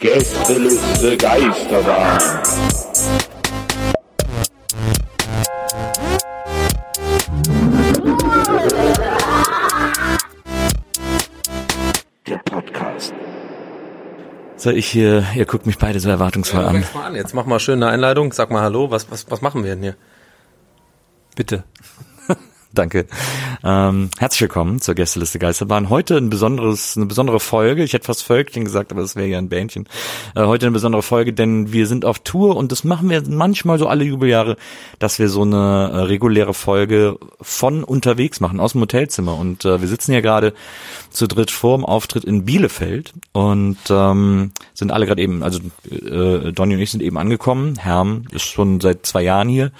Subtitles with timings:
[0.00, 2.18] Gästeliste Geisterbahn.
[12.26, 13.14] Der Podcast.
[14.56, 16.82] So, ich hier, ihr guckt mich beide so erwartungsvoll an.
[16.82, 17.14] Fang mal an.
[17.14, 18.32] Jetzt mach mal schön eine Einleitung.
[18.32, 18.90] Sag mal Hallo.
[18.90, 19.96] Was, was, was machen wir denn hier?
[21.36, 21.62] Bitte.
[22.74, 23.06] Danke.
[23.62, 25.90] Ähm, herzlich willkommen zur Gästeliste Geisterbahn.
[25.90, 27.84] Heute ein besonderes, eine besondere Folge.
[27.84, 29.86] Ich hätte fast Völkchen gesagt, aber das wäre ja ein Bähnchen.
[30.34, 33.78] Äh, heute eine besondere Folge, denn wir sind auf Tour und das machen wir manchmal
[33.78, 34.56] so alle Jubeljahre,
[34.98, 39.36] dass wir so eine äh, reguläre Folge von unterwegs machen, aus dem Hotelzimmer.
[39.36, 40.54] Und äh, wir sitzen hier gerade
[41.12, 45.60] zu dritt vor dem Auftritt in Bielefeld und ähm, sind alle gerade eben, also
[45.90, 47.76] äh, Donny und ich sind eben angekommen.
[47.78, 49.72] Herm ist schon seit zwei Jahren hier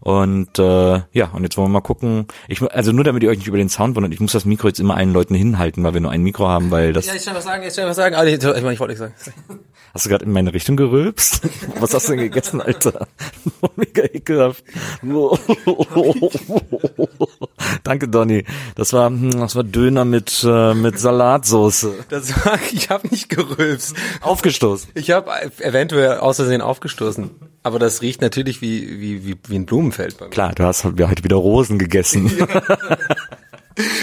[0.00, 2.26] und äh, ja, und jetzt wollen wir mal gucken.
[2.48, 4.68] Ich, also nur damit ihr euch nicht über den Sound wundert, ich muss das Mikro
[4.68, 7.06] jetzt immer allen Leuten hinhalten, weil wir nur ein Mikro haben, weil das.
[7.06, 8.14] Ja, ich soll was sagen, ich soll was sagen.
[8.14, 9.60] Ah, nee, ich, meine, ich wollte nichts sagen.
[9.92, 11.42] Hast du gerade in meine Richtung gerülpst?
[11.80, 13.08] Was hast du denn gegessen, Alter?
[13.76, 14.62] Mega ekelhaft.
[17.82, 18.44] Danke, Donny.
[18.76, 22.04] Das war, hm, das war Döner mit äh, mit Salatsoße.
[22.08, 23.94] Das war, ich habe nicht gerülpst.
[24.20, 24.90] Aufgestoßen.
[24.94, 25.30] Ich habe
[25.60, 27.30] eventuell aus Versehen aufgestoßen.
[27.62, 30.30] Aber das riecht natürlich wie, wie, wie, wie ein Blumenfeld bei mir.
[30.30, 32.30] Klar, du hast heute wieder Rosen gegessen.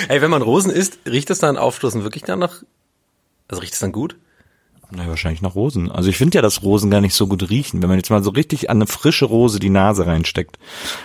[0.08, 2.64] Ey, wenn man Rosen isst, riecht das dann Aufstoßen wirklich danach?
[3.48, 4.16] Also riecht es dann gut?
[4.90, 5.92] Na, wahrscheinlich nach Rosen.
[5.92, 7.82] Also ich finde ja, dass Rosen gar nicht so gut riechen.
[7.82, 10.58] Wenn man jetzt mal so richtig an eine frische Rose die Nase reinsteckt,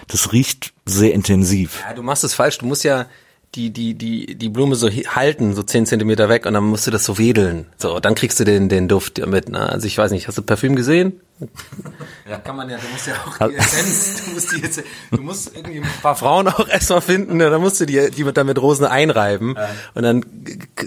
[0.06, 1.82] das riecht sehr intensiv.
[1.87, 2.59] Ja, du machst es falsch.
[2.59, 3.06] Du musst ja
[3.54, 6.90] die, die, die, die Blume so halten, so zehn Zentimeter weg und dann musst du
[6.90, 7.66] das so wedeln.
[7.76, 9.50] So, dann kriegst du den, den Duft mit.
[9.50, 9.68] Ne?
[9.68, 11.20] Also ich weiß nicht, hast du Parfüm gesehen?
[12.28, 15.20] Ja, kann man ja, du musst ja auch die Essenz, du musst die jetzt, du
[15.20, 17.50] musst irgendwie ein paar Frauen auch erstmal finden, ne?
[17.50, 19.56] dann musst du die, die mit, dann mit Rosen einreiben
[19.94, 20.25] und dann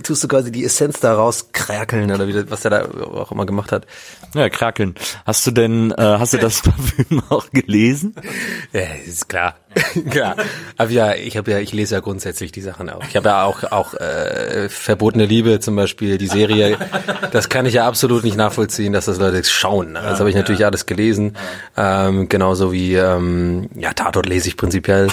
[0.04, 3.32] tust du quasi die Essenz da raus krärkeln oder wie, das- was er da auch
[3.32, 3.86] immer gemacht hat.
[4.34, 4.96] Ja, krakeln.
[5.26, 8.16] Hast du denn, äh, hast du das Parfüm auch gelesen?
[8.74, 9.56] Ja, ist klar.
[10.10, 10.36] klar.
[10.78, 13.04] Aber ja, ich habe ja, ich lese ja grundsätzlich die Sachen auch.
[13.10, 16.78] Ich habe ja auch auch äh, verbotene Liebe zum Beispiel die Serie.
[17.32, 19.96] Das kann ich ja absolut nicht nachvollziehen, dass das Leute schauen.
[19.96, 21.36] Das habe ich natürlich alles gelesen.
[21.76, 25.08] Ähm, genauso wie ähm, ja Tatort lese ich prinzipiell.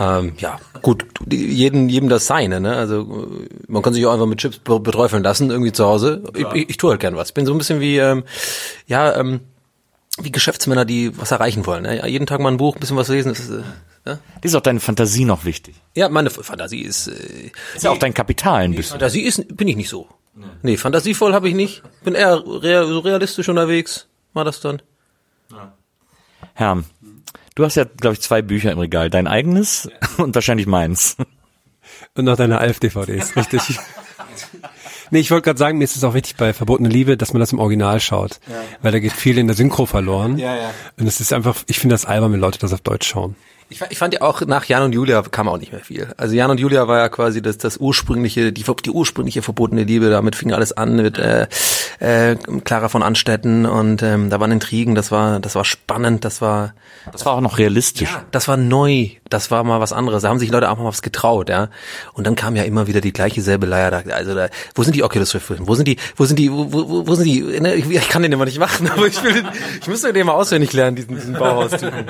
[0.00, 2.60] ähm, ja, gut, jeden jedem das seine.
[2.60, 2.74] Ne?
[2.76, 3.28] Also
[3.68, 6.22] man kann sich auch einfach mit Chips be- beträufeln lassen irgendwie zu Hause.
[6.36, 7.28] Ich, ich, ich tue halt gern was.
[7.28, 8.24] Ich bin so ein bisschen wie ähm,
[8.86, 9.16] ja.
[9.18, 9.40] Ähm,
[10.20, 11.84] wie Geschäftsmänner, die was erreichen wollen.
[11.84, 11.96] Ne?
[11.96, 13.32] Ja, jeden Tag mal ein Buch, ein bisschen was lesen.
[13.32, 13.62] Ist, äh,
[14.04, 14.18] ja?
[14.42, 15.74] Ist auch deine Fantasie noch wichtig.
[15.94, 17.08] ja, meine Fantasie ist.
[17.08, 18.90] Äh, Ist ja auch dein Kapital ein bisschen.
[18.92, 20.06] Fantasie ist, bin ich nicht so.
[20.62, 21.82] Nee, fantasievoll habe ich nicht.
[22.04, 24.06] Bin eher realistisch unterwegs.
[24.32, 24.82] War das dann?
[26.54, 26.82] Herr,
[27.54, 29.10] du hast ja, glaube ich, zwei Bücher im Regal.
[29.10, 29.88] Dein eigenes
[30.18, 31.16] und wahrscheinlich meins.
[32.14, 33.78] Und noch deine Alf-DVDs, richtig.
[35.10, 37.40] nee, ich wollte gerade sagen, mir ist es auch wichtig bei Verbotene Liebe, dass man
[37.40, 38.40] das im Original schaut.
[38.80, 40.38] Weil da geht viel in der Synchro verloren.
[40.38, 40.74] Ja, ja.
[40.98, 43.36] Und es ist einfach, ich finde das albern, wenn Leute das auf Deutsch schauen.
[43.72, 46.08] Ich, ich fand ja auch nach Jan und Julia kam auch nicht mehr viel.
[46.16, 50.10] Also Jan und Julia war ja quasi das, das ursprüngliche, die, die ursprüngliche verbotene Liebe.
[50.10, 51.46] Damit fing alles an mit äh,
[52.00, 54.94] äh, Clara von Anstetten und ähm, da waren Intrigen.
[54.94, 56.24] Das war, das war spannend.
[56.24, 56.74] Das war
[57.12, 58.10] Das war auch noch realistisch.
[58.12, 59.08] Ja, das war neu.
[59.30, 60.22] Das war mal was anderes.
[60.22, 61.68] Da haben sich Leute auch mal was getraut, ja.
[62.12, 63.90] Und dann kam ja immer wieder die gleiche selbe Leier.
[63.90, 65.50] Da, also da, wo sind die Oculus Rift?
[65.66, 67.40] Wo sind die, wo sind die, wo, wo, wo sind die?
[67.60, 69.48] Ne, Ich, ich kann den immer nicht machen, aber ich will, den-
[69.80, 72.04] ich müsste den mal auswendig lernen, diesen, diesen Bauhaus-Typen.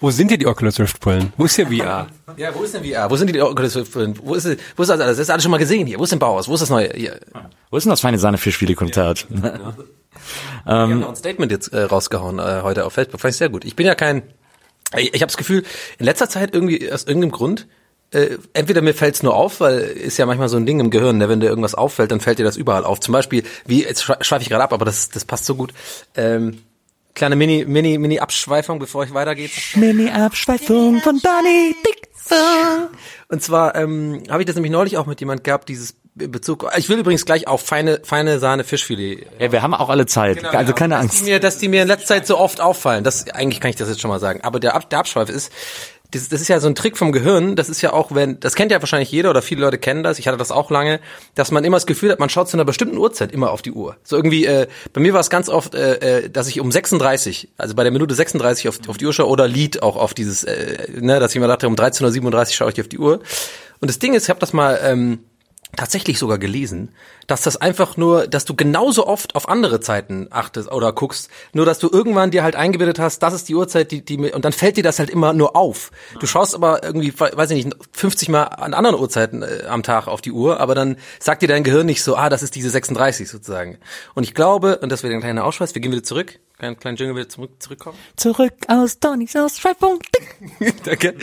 [0.00, 1.32] Wo sind hier die Oculus Rift Brillen?
[1.36, 2.06] Wo ist hier VR?
[2.36, 3.10] Ja, wo ist denn VR?
[3.10, 4.14] Wo sind die Oculus Rift Filme?
[4.22, 4.46] Wo ist,
[4.76, 5.16] wo ist das alles?
[5.16, 5.98] Das ist alles schon mal gesehen hier.
[5.98, 6.48] Wo ist denn Bauhaus?
[6.48, 6.90] Wo ist das neue?
[6.94, 7.18] Hier.
[7.70, 9.26] Wo ist denn das feine Sahne für Spielekonzert?
[10.64, 13.20] Wir haben noch ein Statement jetzt äh, rausgehauen äh, heute auf Facebook.
[13.20, 13.64] Fand ich sehr gut.
[13.64, 14.22] Ich bin ja kein,
[14.96, 15.64] ich, ich habe das Gefühl,
[15.98, 17.66] in letzter Zeit irgendwie aus irgendeinem Grund
[18.14, 21.18] äh, entweder mir fällt's nur auf, weil ist ja manchmal so ein Ding im Gehirn,
[21.18, 21.28] ne?
[21.28, 23.00] wenn dir irgendwas auffällt, dann fällt dir das überall auf.
[23.00, 25.74] Zum Beispiel, wie, jetzt schweife ich gerade ab, aber das, das passt so gut.
[26.16, 26.58] Ähm,
[27.14, 29.50] kleine Mini, Mini, Mini Abschweifung, bevor ich weitergehe.
[29.74, 32.88] Mini-Abschweifung von Donny Dixon.
[33.28, 36.70] Und zwar ähm, habe ich das nämlich neulich auch mit jemand gehabt, dieses Bezug.
[36.76, 39.26] Ich will übrigens gleich auf feine, feine Sahne Fischfilet.
[39.40, 41.20] Ja, wir haben auch alle Zeit, also keine dass Angst.
[41.20, 43.02] Die mir, dass die mir in letzter Zeit so oft auffallen.
[43.02, 44.40] Das eigentlich kann ich das jetzt schon mal sagen.
[44.42, 45.50] Aber der, Ab, der Abschweif ist,
[46.14, 47.56] das, das ist ja so ein Trick vom Gehirn.
[47.56, 50.18] Das ist ja auch, wenn das kennt ja wahrscheinlich jeder oder viele Leute kennen das.
[50.18, 51.00] Ich hatte das auch lange,
[51.34, 53.72] dass man immer das Gefühl hat, man schaut zu einer bestimmten Uhrzeit immer auf die
[53.72, 53.96] Uhr.
[54.04, 54.46] So irgendwie.
[54.46, 57.82] Äh, bei mir war es ganz oft, äh, äh, dass ich um 36, also bei
[57.82, 61.18] der Minute 36 auf, auf die Uhr schaue oder Lied auch auf dieses, äh, ne,
[61.20, 63.20] dass ich mir dachte, um 13:37 Uhr schaue ich auf die Uhr.
[63.80, 64.78] Und das Ding ist, ich habe das mal.
[64.82, 65.20] Ähm,
[65.76, 66.90] tatsächlich sogar gelesen,
[67.26, 71.66] dass das einfach nur, dass du genauso oft auf andere Zeiten achtest oder guckst, nur
[71.66, 74.52] dass du irgendwann dir halt eingebildet hast, das ist die Uhrzeit, die, die und dann
[74.52, 75.90] fällt dir das halt immer nur auf.
[76.20, 80.06] Du schaust aber irgendwie, weiß ich nicht, 50 Mal an anderen Uhrzeiten äh, am Tag
[80.06, 82.70] auf die Uhr, aber dann sagt dir dein Gehirn nicht so, ah, das ist diese
[82.70, 83.78] 36 sozusagen.
[84.14, 86.96] Und ich glaube, und das wird ein kleiner Ausschweiß, wir gehen wieder zurück, kleinen kleinen
[86.96, 87.98] Jingle wieder zurück, zurückkommen.
[88.16, 89.98] Zurück aus Donnys Ausschweifung.
[90.84, 91.14] Danke.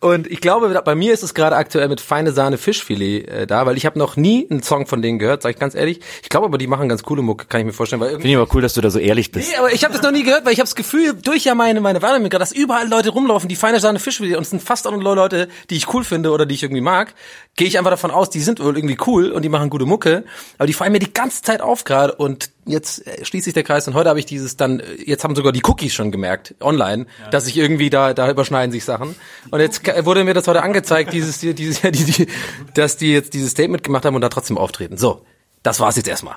[0.00, 3.64] Und ich glaube, bei mir ist es gerade aktuell mit feine Sahne Fischfilet äh, da,
[3.64, 6.00] weil ich habe noch nie einen Song von denen gehört, sag ich ganz ehrlich.
[6.22, 8.36] Ich glaube aber, die machen ganz coole Mucke, kann ich mir vorstellen, weil Finde ich
[8.36, 9.50] aber cool, dass du da so ehrlich bist.
[9.50, 11.54] Nee, aber ich habe das noch nie gehört, weil ich habe das Gefühl, durch ja
[11.54, 14.86] meine meine Wahrnehmung, dass überall Leute rumlaufen, die feine Sahne Fischfilet und es sind fast
[14.86, 17.14] alle Leute, die ich cool finde oder die ich irgendwie mag.
[17.56, 20.24] Gehe ich einfach davon aus, die sind wohl irgendwie cool und die machen gute Mucke,
[20.58, 23.62] aber die fallen mir die ganze Zeit auf gerade und jetzt äh, schließt sich der
[23.64, 26.54] Kreis und heute habe ich dieses dann äh, jetzt haben sogar die Cookies schon gemerkt
[26.60, 29.14] online, dass ich irgendwie da da überschneiden sich Sachen
[29.50, 32.26] und jetzt ka- wurde mir das heute angezeigt, dieses dieses die, die,
[32.74, 34.96] dass die jetzt dieses Statement gemacht haben und da trotzdem auftreten.
[34.96, 35.24] So,
[35.62, 36.36] das war's jetzt erstmal.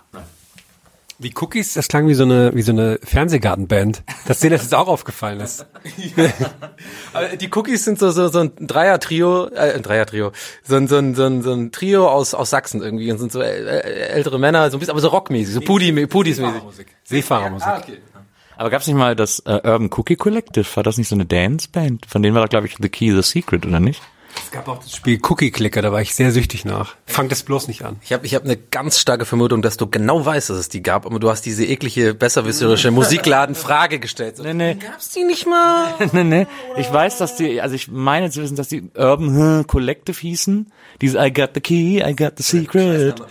[1.20, 4.04] Die Cookies, das klang wie so eine, wie so eine Fernsehgartenband.
[4.28, 5.66] Dass dir das jetzt auch aufgefallen ist.
[7.14, 10.34] Aber die Cookies sind so so so ein Dreier-Trio, äh, ein Dreier-Trio,
[10.64, 13.32] so ein so ein so ein, so ein Trio aus aus Sachsen irgendwie und sind
[13.32, 13.80] so äh, äh,
[14.10, 16.88] ältere Männer, so ein bisschen, aber so rockmäßig, so Pudi Pudis mäßig.
[17.06, 18.02] Seefahrermusik.
[18.58, 20.66] Aber gab's nicht mal das äh, Urban Cookie Collective?
[20.76, 22.06] War das nicht so eine Danceband?
[22.08, 24.02] Von denen war da, glaube ich, The Key, The Secret, oder nicht?
[24.44, 26.96] Es gab auch das Spiel Cookie Clicker, da war ich sehr süchtig nach.
[27.06, 27.98] Fang das bloß nicht an.
[28.04, 30.82] Ich habe ich hab eine ganz starke Vermutung, dass du genau weißt, dass es die
[30.82, 34.40] gab, aber du hast diese eklige, besserwisserische Musikladen-Frage gestellt.
[34.42, 34.76] Nee, nee.
[34.76, 35.94] Gab's die nicht mal?
[36.12, 36.48] nee, nee.
[36.78, 40.72] Ich weiß, dass die, also ich meine zu wissen, dass die Urban hm, Collective hießen.
[41.02, 43.22] Diese I got the key, I got the secret.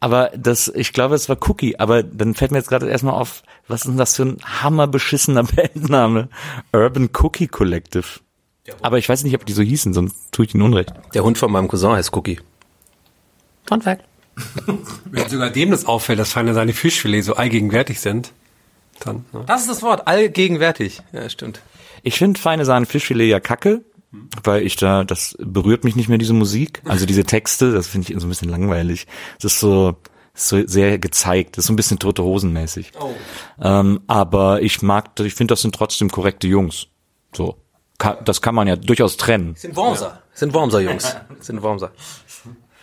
[0.00, 1.78] Aber das, ich glaube, es war Cookie.
[1.78, 5.42] Aber dann fällt mir jetzt gerade erstmal auf, was ist denn das für ein hammerbeschissener
[5.56, 6.28] Bandname?
[6.72, 8.20] Urban Cookie Collective.
[8.80, 10.92] Aber ich weiß nicht, ob die so hießen, sonst tue ich ihnen Unrecht.
[11.12, 12.40] Der Hund von meinem Cousin heißt Cookie.
[13.66, 14.04] Fun Fact.
[15.10, 18.32] Wenn sogar dem das auffällt, dass feine seine Fischfilet so allgegenwärtig sind,
[19.00, 19.44] dann, ne?
[19.46, 21.02] Das ist das Wort, allgegenwärtig.
[21.12, 21.60] Ja, stimmt.
[22.02, 23.82] Ich finde feine Sahne Fischfilet ja kacke,
[24.42, 26.80] weil ich da, das berührt mich nicht mehr, diese Musik.
[26.84, 29.06] Also diese Texte, das finde ich so ein bisschen langweilig.
[29.38, 29.96] Es ist so,
[30.34, 32.92] ist so sehr gezeigt, das ist so ein bisschen tote Hosen mäßig.
[33.60, 36.86] Ähm, aber ich mag, ich finde, das sind trotzdem korrekte Jungs.
[37.34, 37.56] So.
[37.98, 39.54] Ka das kann man ja durchaus trennen.
[39.56, 40.20] Sind Wormser.
[40.32, 41.16] Sind Wormser, Jungs.
[41.40, 41.92] Sind Wormser.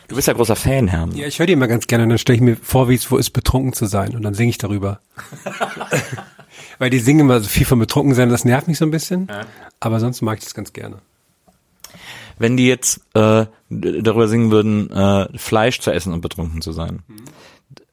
[0.07, 1.07] Du bist ja großer Fan, Herr.
[1.13, 3.09] Ja, ich höre die immer ganz gerne und dann stelle ich mir vor, wie es
[3.11, 4.99] wo ist, betrunken zu sein und dann singe ich darüber.
[6.79, 9.29] Weil die singen immer so viel von betrunken sein, das nervt mich so ein bisschen.
[9.79, 10.97] Aber sonst mag ich das ganz gerne.
[12.37, 17.03] Wenn die jetzt äh, darüber singen würden, äh, Fleisch zu essen und betrunken zu sein,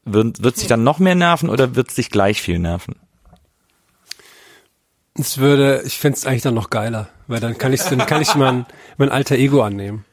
[0.05, 2.97] wird wird sich dann noch mehr nerven oder wird es dich gleich viel nerven?
[5.19, 8.23] Es würde, ich fände es eigentlich dann noch geiler, weil dann kann ich, dann kann
[8.23, 10.05] ich mein, mein alter Ego annehmen.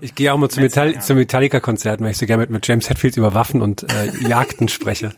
[0.00, 2.88] Ich gehe auch mal zu, Metall, zu Metallica-Konzerten, weil ich so gerne mit, mit James
[2.88, 5.12] Hetfield über Waffen und äh, Jagden spreche.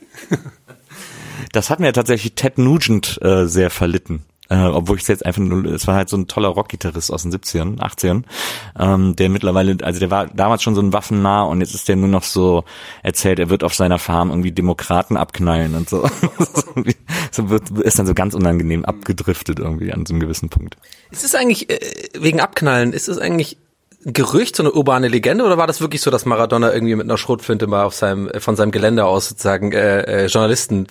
[1.53, 4.25] Das hat mir tatsächlich Ted Nugent äh, sehr verlitten.
[4.49, 7.23] Äh, obwohl ich es jetzt einfach nur, es war halt so ein toller Rockgitarrist aus
[7.23, 8.23] den 70ern, 80ern,
[8.79, 11.97] ähm, der mittlerweile, also der war damals schon so ein Waffennah und jetzt ist der
[11.97, 12.65] nur noch so
[13.03, 16.09] erzählt, er wird auf seiner Farm irgendwie Demokraten abknallen und so.
[17.33, 20.77] so wird, ist dann so ganz unangenehm abgedriftet irgendwie an so einem gewissen Punkt.
[21.11, 21.79] Ist es eigentlich, äh,
[22.19, 23.59] wegen Abknallen, ist es eigentlich
[24.07, 27.07] ein Gerücht, so eine urbane Legende, oder war das wirklich so, dass Maradona irgendwie mit
[27.07, 30.87] einer Schrotflinte mal auf seinem, von seinem Gelände aus sozusagen äh, äh, Journalisten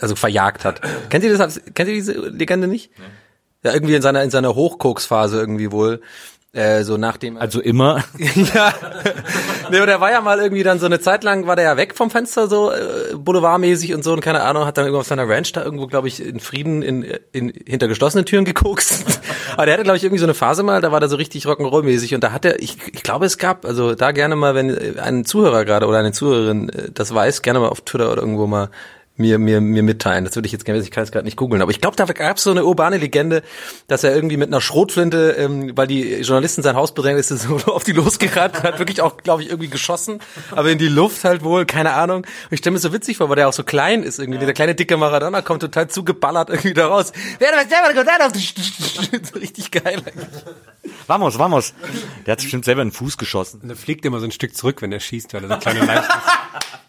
[0.00, 0.80] also verjagt hat?
[1.10, 1.60] Kennt ihr das?
[1.74, 2.90] Kennt ihr diese Legende nicht?
[3.62, 6.00] Ja, irgendwie in seiner in seiner Hochkoksphase irgendwie wohl.
[6.54, 8.04] Äh, so nachdem er- Also immer,
[8.54, 8.74] ja.
[9.70, 11.76] Nee, aber der war ja mal irgendwie dann so eine Zeit lang, war der ja
[11.78, 15.06] weg vom Fenster, so äh, boulevardmäßig und so und keine Ahnung, hat dann irgendwo auf
[15.06, 19.20] seiner Ranch da irgendwo, glaube ich, in Frieden in, in hinter geschlossenen Türen gekokst.
[19.56, 21.46] aber der hatte, glaube ich, irgendwie so eine Phase mal, da war der so richtig
[21.46, 24.98] Rock'n'Roll-mäßig und da hat er, ich, ich glaube, es gab, also da gerne mal, wenn
[24.98, 28.46] ein Zuhörer gerade oder eine Zuhörerin äh, das weiß, gerne mal auf Twitter oder irgendwo
[28.46, 28.68] mal
[29.16, 30.24] mir, mir, mir mitteilen.
[30.24, 31.60] Das würde ich jetzt gerne wissen, ich kann es gerade nicht googeln.
[31.60, 33.42] Aber ich glaube, da gab es so eine urbane Legende,
[33.86, 37.36] dass er irgendwie mit einer Schrotflinte, ähm, weil die Journalisten sein Haus bedrängt, ist er
[37.36, 41.24] so auf die losgerannt, hat wirklich auch, glaube ich, irgendwie geschossen, aber in die Luft
[41.24, 42.18] halt wohl, keine Ahnung.
[42.18, 44.38] Und ich stelle mir so witzig vor, weil der auch so klein ist irgendwie.
[44.38, 47.12] Der kleine dicke Maradona kommt total zugeballert irgendwie da raus.
[49.32, 50.42] so richtig geil eigentlich.
[51.06, 51.74] Vamos, vamos.
[52.26, 53.60] Der hat sich bestimmt selber in den Fuß geschossen.
[53.62, 55.84] Und er fliegt immer so ein Stück zurück, wenn er schießt, weil er so kleine
[55.84, 56.72] leicht ist.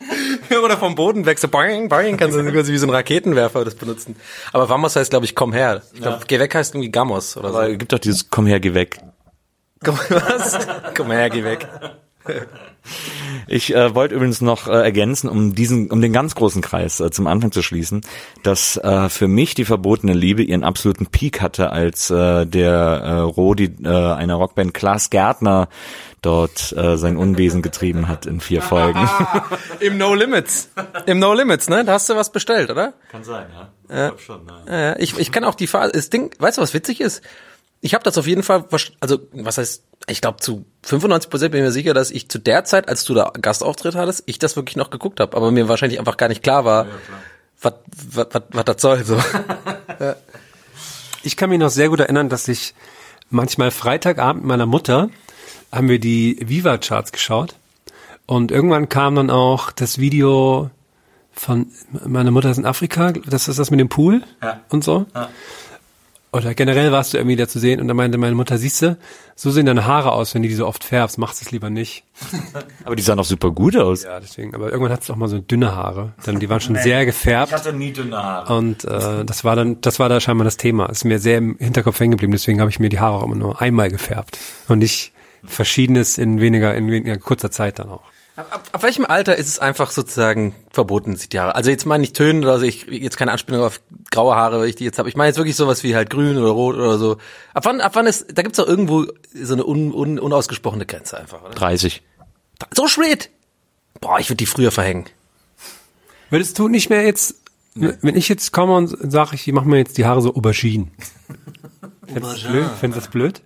[0.64, 3.74] Oder vom Boden weg, so boing, boing, kannst du quasi wie so ein Raketenwerfer das
[3.74, 4.16] benutzen.
[4.52, 5.82] Aber Vamos heißt, glaube ich, komm her.
[5.92, 7.58] Ich glaube, geh weg heißt irgendwie Gamos oder so.
[7.58, 8.98] Aber gibt doch dieses Komm her, geh weg.
[9.84, 10.58] Komm, was?
[10.96, 11.68] komm her, geh weg.
[13.46, 17.10] Ich äh, wollte übrigens noch äh, ergänzen, um diesen, um den ganz großen Kreis äh,
[17.10, 18.02] zum Anfang zu schließen,
[18.42, 23.12] dass äh, für mich die verbotene Liebe ihren absoluten Peak hatte, als äh, der äh,
[23.20, 25.68] Rodi äh, einer Rockband Klaas Gärtner
[26.22, 29.08] dort äh, sein Unwesen getrieben hat in vier Folgen.
[29.80, 30.70] Im No Limits.
[31.06, 31.84] Im No Limits, ne?
[31.84, 32.92] Da hast du was bestellt, oder?
[33.10, 33.68] Kann sein, ja.
[33.88, 34.06] Ich Ja.
[34.08, 34.72] glaub schon, ja.
[34.72, 34.96] Ja, ja.
[34.98, 37.22] ich, ich kann auch die Phase, das Ding, weißt du, was witzig ist?
[37.80, 38.64] Ich habe das auf jeden Fall,
[39.00, 42.38] also was heißt, ich glaube zu 95 Prozent bin ich mir sicher, dass ich zu
[42.38, 45.68] der Zeit, als du da Gastauftritt hattest, ich das wirklich noch geguckt habe, aber mir
[45.68, 46.86] wahrscheinlich einfach gar nicht klar war,
[47.62, 47.72] was
[48.12, 49.18] was was was das soll so.
[51.22, 52.74] Ich kann mich noch sehr gut erinnern, dass ich
[53.28, 55.10] manchmal Freitagabend meiner Mutter
[55.72, 57.54] haben wir die Viva-Charts geschaut.
[58.26, 60.70] Und irgendwann kam dann auch das Video
[61.32, 61.66] von
[62.06, 64.60] meine Mutter ist in Afrika, das ist das mit dem Pool Ja.
[64.68, 65.06] und so.
[66.32, 68.98] Oder generell warst du irgendwie da zu sehen und dann meinte meine Mutter, siehste,
[69.34, 72.04] so sehen deine Haare aus, wenn du die so oft färbst, machst es lieber nicht.
[72.84, 74.04] Aber die sahen doch super gut aus.
[74.04, 74.54] Ja, deswegen.
[74.54, 76.12] Aber irgendwann hat es auch mal so dünne Haare.
[76.24, 77.52] Dann, die waren schon sehr gefärbt.
[77.52, 78.54] hatte nie dünne Haare.
[78.56, 80.86] Und äh, das war dann, das war da scheinbar das Thema.
[80.86, 82.32] Ist mir sehr im Hinterkopf hängen geblieben.
[82.32, 85.12] Deswegen habe ich mir die Haare auch immer nur einmal gefärbt und nicht
[85.44, 88.02] verschiedenes in weniger in weniger kurzer Zeit dann auch.
[88.36, 91.54] Ab, ab, ab welchem Alter ist es einfach sozusagen verboten, Haare?
[91.54, 93.80] Also jetzt meine ich Tönen oder so, ich jetzt keine Anspielung auf
[94.10, 95.08] graue Haare, weil ich die jetzt habe.
[95.08, 97.18] Ich meine jetzt wirklich sowas wie halt grün oder rot oder so.
[97.52, 101.18] Ab wann, ab wann ist, da gibt's doch irgendwo so eine un, un, unausgesprochene Grenze
[101.18, 101.54] einfach, oder?
[101.54, 102.02] 30.
[102.74, 103.30] So spät?
[104.00, 105.06] Boah, ich würde die früher verhängen.
[106.30, 107.34] Würdest du nicht mehr jetzt,
[107.74, 110.88] wenn ich jetzt komme und sage, ich mache mir jetzt die Haare so Aubergine.
[112.06, 112.70] Findest du das blöd?
[112.78, 113.42] Findest du das blöd?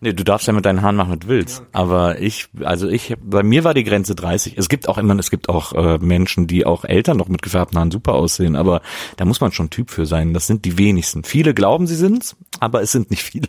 [0.00, 1.62] Nee, du darfst ja mit deinen Haaren machen, was du willst.
[1.72, 4.56] Aber ich, also ich, bei mir war die Grenze 30.
[4.56, 7.78] Es gibt auch immer, es gibt auch äh, Menschen, die auch älter noch mit gefärbten
[7.78, 8.80] Haaren super aussehen, aber
[9.16, 10.34] da muss man schon Typ für sein.
[10.34, 11.24] Das sind die wenigsten.
[11.24, 13.48] Viele glauben, sie sind's, aber es sind nicht viele.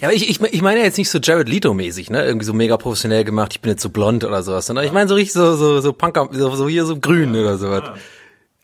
[0.00, 2.24] Ja, aber ich, ich, ich meine jetzt nicht so Jared Leto-mäßig, ne?
[2.24, 5.08] Irgendwie so mega professionell gemacht, ich bin jetzt so blond oder sowas, sondern ich meine
[5.08, 7.90] so richtig so, so, so Punker, so, so hier so grün oder sowas.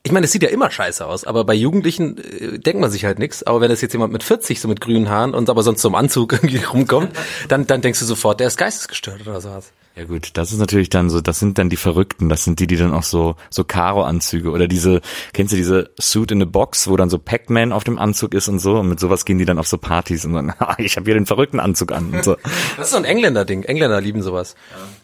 [0.02, 3.04] Ich meine, es sieht ja immer scheiße aus, aber bei Jugendlichen äh, denkt man sich
[3.04, 3.42] halt nix.
[3.42, 5.88] Aber wenn es jetzt jemand mit 40 so mit grünen Haaren und aber sonst so
[5.88, 7.10] im Anzug irgendwie rumkommt,
[7.48, 9.72] dann, dann denkst du sofort, der ist geistesgestört oder sowas.
[9.96, 12.66] Ja gut, das ist natürlich dann so, das sind dann die Verrückten, das sind die,
[12.66, 15.00] die dann auch so so Karo-Anzüge oder diese,
[15.34, 18.48] kennst du diese Suit in a Box, wo dann so Pac-Man auf dem Anzug ist
[18.48, 20.96] und so und mit sowas gehen die dann auf so Partys und dann, "Ha, ich
[20.96, 22.36] habe hier den verrückten Anzug an und so.
[22.76, 23.64] Das ist so ein Engländer-Ding.
[23.64, 24.54] Engländer lieben sowas.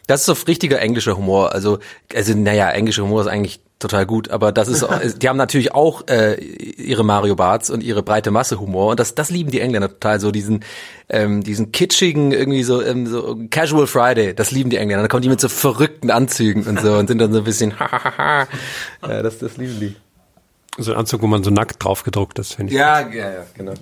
[0.07, 1.53] Das ist so richtiger englischer Humor.
[1.53, 1.81] Also,
[2.15, 4.87] also naja, englischer Humor ist eigentlich total gut, aber das ist,
[5.23, 9.14] die haben natürlich auch äh, ihre Mario Barts und ihre breite Masse Humor und das,
[9.14, 10.21] das lieben die Engländer total.
[10.21, 10.64] So diesen,
[11.09, 15.02] ähm, diesen kitschigen irgendwie so, ähm, so Casual Friday, das lieben die Engländer.
[15.02, 17.78] Da kommen die mit so verrückten Anzügen und so und sind dann so ein bisschen,
[17.78, 18.49] hahaha.
[19.02, 19.97] ja, das, das lieben die.
[20.78, 22.78] So ein Anzug, wo man so nackt drauf gedruckt ist, finde ich.
[22.78, 23.73] Ja, ja, ja, genau.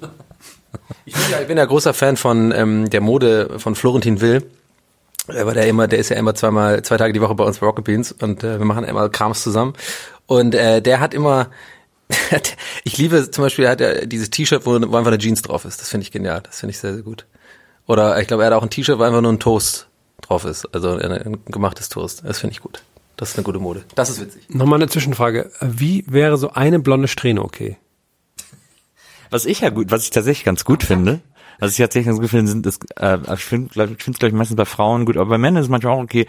[1.04, 4.44] Ich bin ja, ich bin ja großer Fan von ähm, der Mode von Florentin Will.
[5.28, 7.58] Äh, Weil der immer, der ist ja immer zweimal, zwei Tage die Woche bei uns
[7.58, 9.74] bei Rocket Beans und äh, wir machen immer Krams zusammen.
[10.26, 11.50] Und äh, der hat immer,
[12.84, 15.64] ich liebe zum Beispiel, er hat ja dieses T-Shirt, wo, wo einfach eine Jeans drauf
[15.64, 15.80] ist.
[15.80, 16.40] Das finde ich genial.
[16.42, 17.26] Das finde ich sehr, sehr gut.
[17.86, 19.88] Oder ich glaube, er hat auch ein T-Shirt, wo einfach nur ein Toast
[20.22, 20.66] drauf ist.
[20.74, 22.22] Also ein, ein gemachtes Toast.
[22.24, 22.82] Das finde ich gut.
[23.16, 23.84] Das ist eine gute Mode.
[23.94, 24.48] Das ist witzig.
[24.48, 25.50] Nochmal eine Zwischenfrage.
[25.60, 27.76] Wie wäre so eine blonde Strähne okay?
[29.30, 31.20] Was ich ja gut, was ich tatsächlich ganz gut finde,
[31.58, 34.32] was ich tatsächlich ganz gut finde, sind, ist, äh, ich finde, glaub, es glaube ich
[34.32, 36.26] meistens bei Frauen gut, aber bei Männern ist es manchmal auch okay,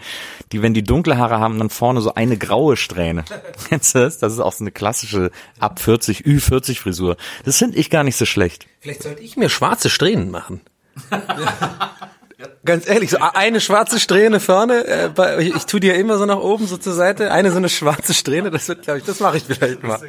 [0.52, 3.24] die, wenn die dunkle Haare haben, dann vorne so eine graue Strähne.
[3.68, 4.18] Kennst du das?
[4.18, 7.16] Das ist auch so eine klassische ab 40, Ü40 Frisur.
[7.44, 8.66] Das finde ich gar nicht so schlecht.
[8.80, 10.60] Vielleicht sollte ich mir schwarze Strähnen machen.
[12.64, 16.18] Ganz ehrlich, so eine schwarze Strähne vorne, äh, bei, ich, ich tue die ja immer
[16.18, 19.04] so nach oben, so zur Seite, eine so eine schwarze Strähne, das wird, glaube ich,
[19.04, 20.00] das mache ich vielleicht mal.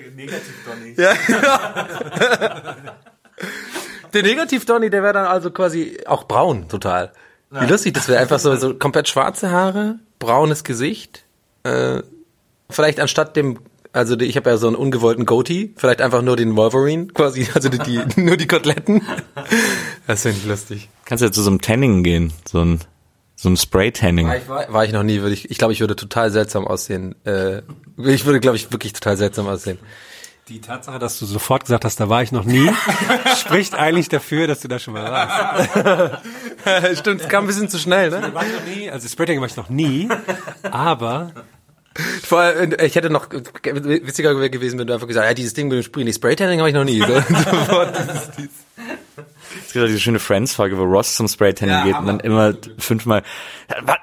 [0.98, 2.74] Ja, genau.
[4.24, 7.12] Der Negativ-Donny, der wäre dann also quasi auch braun, total.
[7.52, 11.24] Wie lustig, das wäre einfach so, so komplett schwarze Haare, braunes Gesicht,
[11.64, 12.02] äh,
[12.70, 13.60] vielleicht anstatt dem,
[13.94, 17.48] also die, ich habe ja so einen ungewollten Goatee, vielleicht einfach nur den Wolverine, quasi,
[17.54, 19.02] also die, die nur die Koteletten.
[20.08, 20.90] Das finde ich lustig.
[21.06, 22.82] Kannst ja zu so einem Tanning gehen, so ein
[23.40, 24.28] So ein Spray-Tanning.
[24.28, 26.66] War ich, war, war ich noch nie, würde ich, ich glaube, ich würde total seltsam
[26.68, 27.14] aussehen.
[27.24, 27.62] Äh,
[27.98, 29.78] ich würde, glaube ich, wirklich total seltsam aussehen.
[30.48, 32.70] Die Tatsache, dass du sofort gesagt hast, da war ich noch nie,
[33.38, 36.20] spricht eigentlich dafür, dass du da schon mal warst.
[37.00, 38.34] Stimmt, es kam ein bisschen zu schnell, ne?
[38.34, 40.08] War ich noch nie, also Spreading war ich noch nie,
[40.64, 41.32] aber
[42.24, 45.68] Vor allem, ich hätte noch witziger gewesen, wenn du einfach gesagt hättest, ja, dieses Ding
[45.68, 47.02] mit dem Sprühen, die Spraytanning habe ich noch nie.
[47.08, 47.84] So.
[49.66, 52.12] Es gibt auch diese schöne Friends-Folge, wo Ross zum Spray-Tanning Ja, geht Hammer.
[52.14, 53.24] und dann immer fünfmal,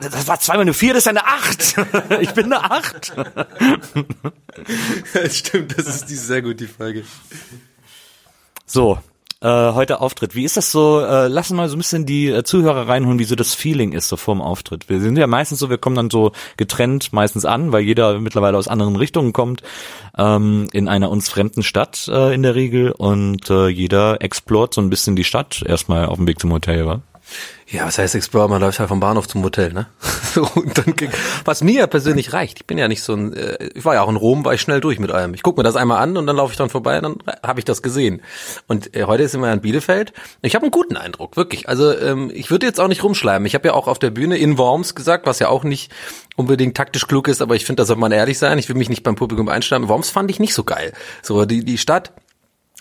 [0.00, 1.76] das war zweimal eine vier, das ist eine acht.
[2.20, 3.12] ich bin eine acht.
[5.30, 7.04] Stimmt, das ist die sehr gut, die Folge.
[8.66, 8.98] So,
[9.44, 10.34] äh, heute Auftritt.
[10.34, 11.00] Wie ist das so?
[11.00, 14.08] Äh, lass mal so ein bisschen die äh, Zuhörer reinholen, wie so das Feeling ist
[14.08, 14.88] so vorm Auftritt.
[14.88, 18.56] Wir sind ja meistens so, wir kommen dann so getrennt meistens an, weil jeder mittlerweile
[18.56, 19.62] aus anderen Richtungen kommt,
[20.16, 24.80] ähm, in einer uns fremden Stadt äh, in der Regel und äh, jeder explort so
[24.80, 27.02] ein bisschen die Stadt erstmal auf dem Weg zum Hotel, wa?
[27.74, 28.46] Ja, was heißt Explorer?
[28.48, 29.86] Man läuft halt vom Bahnhof zum Hotel, ne?
[30.34, 31.12] So, und dann, ging-
[31.44, 32.58] was mir persönlich reicht.
[32.58, 34.60] Ich bin ja nicht so ein, äh, ich war ja auch in Rom, war ich
[34.60, 35.32] schnell durch mit allem.
[35.34, 37.60] Ich gucke mir das einmal an und dann laufe ich dann vorbei und dann habe
[37.60, 38.20] ich das gesehen.
[38.66, 40.12] Und äh, heute sind wir in Bielefeld.
[40.42, 41.68] Ich habe einen guten Eindruck, wirklich.
[41.68, 43.46] Also ähm, ich würde jetzt auch nicht rumschleimen.
[43.46, 45.92] Ich habe ja auch auf der Bühne in Worms gesagt, was ja auch nicht
[46.36, 48.58] unbedingt taktisch klug ist, aber ich finde, da sollte man ehrlich sein.
[48.58, 49.88] Ich will mich nicht beim Publikum einschleimen.
[49.88, 50.92] Worms fand ich nicht so geil.
[51.22, 52.12] So, die, die Stadt,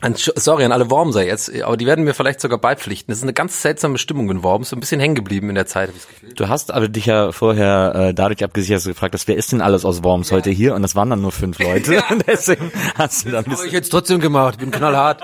[0.04, 3.12] an- Sorry an alle Wormser jetzt, aber die werden mir vielleicht sogar beipflichten.
[3.12, 5.66] Das ist eine ganz seltsame Stimmung in Worms, so ein bisschen hängen geblieben in der
[5.66, 6.34] Zeit, habe ich das Gefühl.
[6.36, 9.52] Du hast aber dich ja vorher äh, dadurch abgesichert, dass du gefragt hast, wer ist
[9.52, 10.76] denn alles aus Worms heute hier?
[10.76, 12.04] Und das waren dann nur fünf Leute.
[12.28, 15.22] Deswegen hast du da ein Habe ich jetzt trotzdem gemacht, bin knallhart.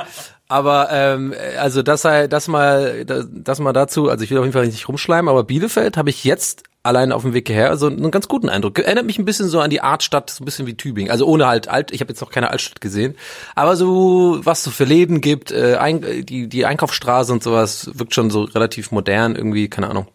[0.48, 4.45] Aber ähm, also das sei das mal das, das mal dazu, also ich will auf
[4.45, 7.88] jeden Fall nicht rumschleimen, aber Bielefeld habe ich jetzt allein auf dem Weg hierher so
[7.88, 8.79] einen ganz guten Eindruck.
[8.79, 11.12] Erinnert mich ein bisschen so an die Artstadt, so ein bisschen wie Tübingen.
[11.12, 13.15] Also ohne halt alt, ich habe jetzt noch keine Altstadt gesehen,
[13.55, 18.13] aber so was so für Läden gibt, äh, ein, die die Einkaufsstraße und sowas wirkt
[18.13, 20.07] schon so relativ modern irgendwie, keine Ahnung.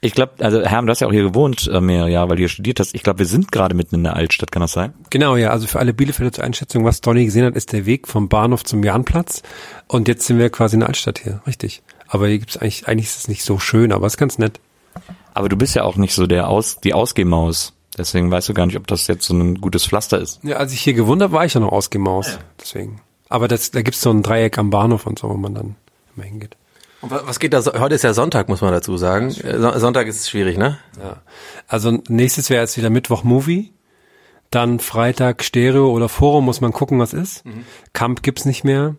[0.00, 2.42] Ich glaube, also Herm, du hast ja auch hier gewohnt äh, mehrere Jahre, weil du
[2.42, 2.94] hier studiert hast.
[2.94, 4.92] Ich glaube, wir sind gerade mitten in der Altstadt, kann das sein?
[5.10, 8.06] Genau, ja, also für alle Bielefelder zur Einschätzung, was Donny gesehen hat, ist der Weg
[8.06, 9.42] vom Bahnhof zum Jahnplatz
[9.88, 11.82] und jetzt sind wir quasi in der Altstadt hier, richtig.
[12.08, 14.60] Aber hier gibt's eigentlich, eigentlich ist es nicht so schön, aber es ist ganz nett.
[15.36, 17.74] Aber du bist ja auch nicht so der Aus, die Ausgehmaus.
[17.98, 20.40] Deswegen weißt du gar nicht, ob das jetzt so ein gutes Pflaster ist.
[20.42, 23.02] Ja, als ich hier habe, war ich ja noch ausgemaust, deswegen.
[23.28, 25.76] Aber das, da gibt's so ein Dreieck am Bahnhof und so, wo man dann
[26.14, 26.56] immer hingeht.
[27.02, 27.72] Und wa- was geht da so?
[27.74, 29.28] Heute ist ja Sonntag, muss man dazu sagen.
[29.28, 30.78] Äh, Son- Sonntag ist schwierig, ne?
[30.98, 31.16] Ja.
[31.68, 33.72] Also nächstes wäre jetzt wieder Mittwoch Movie,
[34.50, 37.44] dann Freitag Stereo oder Forum, muss man gucken, was ist.
[37.92, 38.94] Camp gibt's nicht mehr.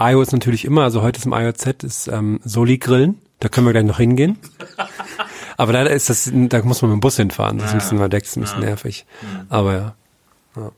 [0.00, 3.66] IO ist natürlich immer, also heute ist im IOZ ist ähm, Soli Grillen, da können
[3.66, 4.38] wir gleich noch hingehen.
[5.62, 8.10] Aber leider ist das, da muss man mit dem Bus hinfahren, das ist ein bisschen
[8.10, 9.06] das ist ein bisschen nervig.
[9.48, 9.94] Aber ja.
[10.56, 10.72] ja.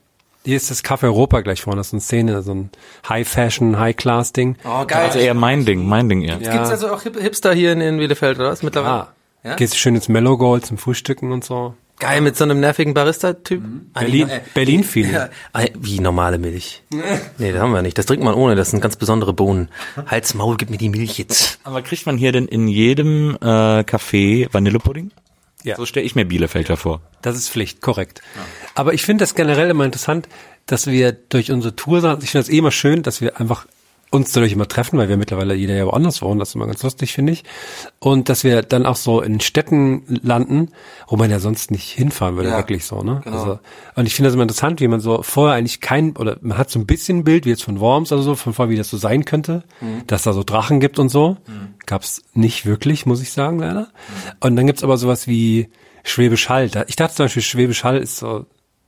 [0.44, 2.70] Hier ist das Café Europa gleich vorne, das ist eine Szene, so ein
[3.08, 4.56] High-Fashion, High-Class-Ding.
[4.62, 5.06] Oh, geil.
[5.06, 6.36] Also eher mein Ding, mein Ding eher.
[6.38, 6.52] Ja.
[6.52, 9.06] Gibt's also auch Hip Hipster hier in, in Bielefeld, oder was, mittlerweile?
[9.42, 11.72] Ah, gehst du schön ins Mellow Gold zum Frühstücken und so.
[11.98, 13.62] Geil, mit so einem nervigen Barista-Typ?
[13.94, 15.12] Berlin, Berlin-Feeling.
[15.12, 16.82] Ja, äh, wie normale Milch.
[17.38, 17.98] Nee, das haben wir nicht.
[17.98, 19.68] Das trinkt man ohne, das sind ganz besondere Bohnen.
[20.06, 21.58] Hals, Maul, gib mir die Milch jetzt.
[21.64, 25.10] Aber kriegt man hier denn in jedem äh, Café Vanillepudding?
[25.64, 25.76] Ja.
[25.76, 27.00] So stelle ich mir Bielefelder vor.
[27.22, 28.20] Das ist Pflicht, korrekt.
[28.74, 30.28] Aber ich finde das generell immer interessant,
[30.66, 33.66] dass wir durch unsere Tour, ich finde das eh immer schön, dass wir einfach
[34.14, 36.82] uns dadurch immer treffen, weil wir mittlerweile jeder ja woanders wohnen, das ist immer ganz
[36.82, 37.44] lustig, finde ich.
[37.98, 40.70] Und dass wir dann auch so in Städten landen,
[41.08, 43.22] wo man ja sonst nicht hinfahren würde, Ja, wirklich so, ne?
[43.26, 43.58] Also,
[43.96, 46.70] und ich finde das immer interessant, wie man so vorher eigentlich kein, oder man hat
[46.70, 48.88] so ein bisschen ein Bild, wie jetzt von Worms oder so, von vorher, wie das
[48.88, 49.64] so sein könnte,
[50.06, 51.36] dass da so Drachen gibt und so.
[51.86, 53.88] Gab's nicht wirklich, muss ich sagen, leider.
[54.40, 55.68] Und dann gibt's aber sowas wie
[56.04, 56.70] Schwäbisch Hall.
[56.86, 58.46] Ich dachte zum Beispiel, Schwäbisch Hall ist so,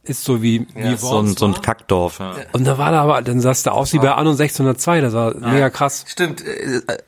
[0.09, 2.19] ist so wie, wie So ein, so ein Kackdorf.
[2.19, 2.35] Ja.
[2.53, 5.35] und da war da aber, dann saß da aus wie bei Anno 1602, das war
[5.35, 6.05] mega krass.
[6.09, 6.99] Stimmt, äh, äh,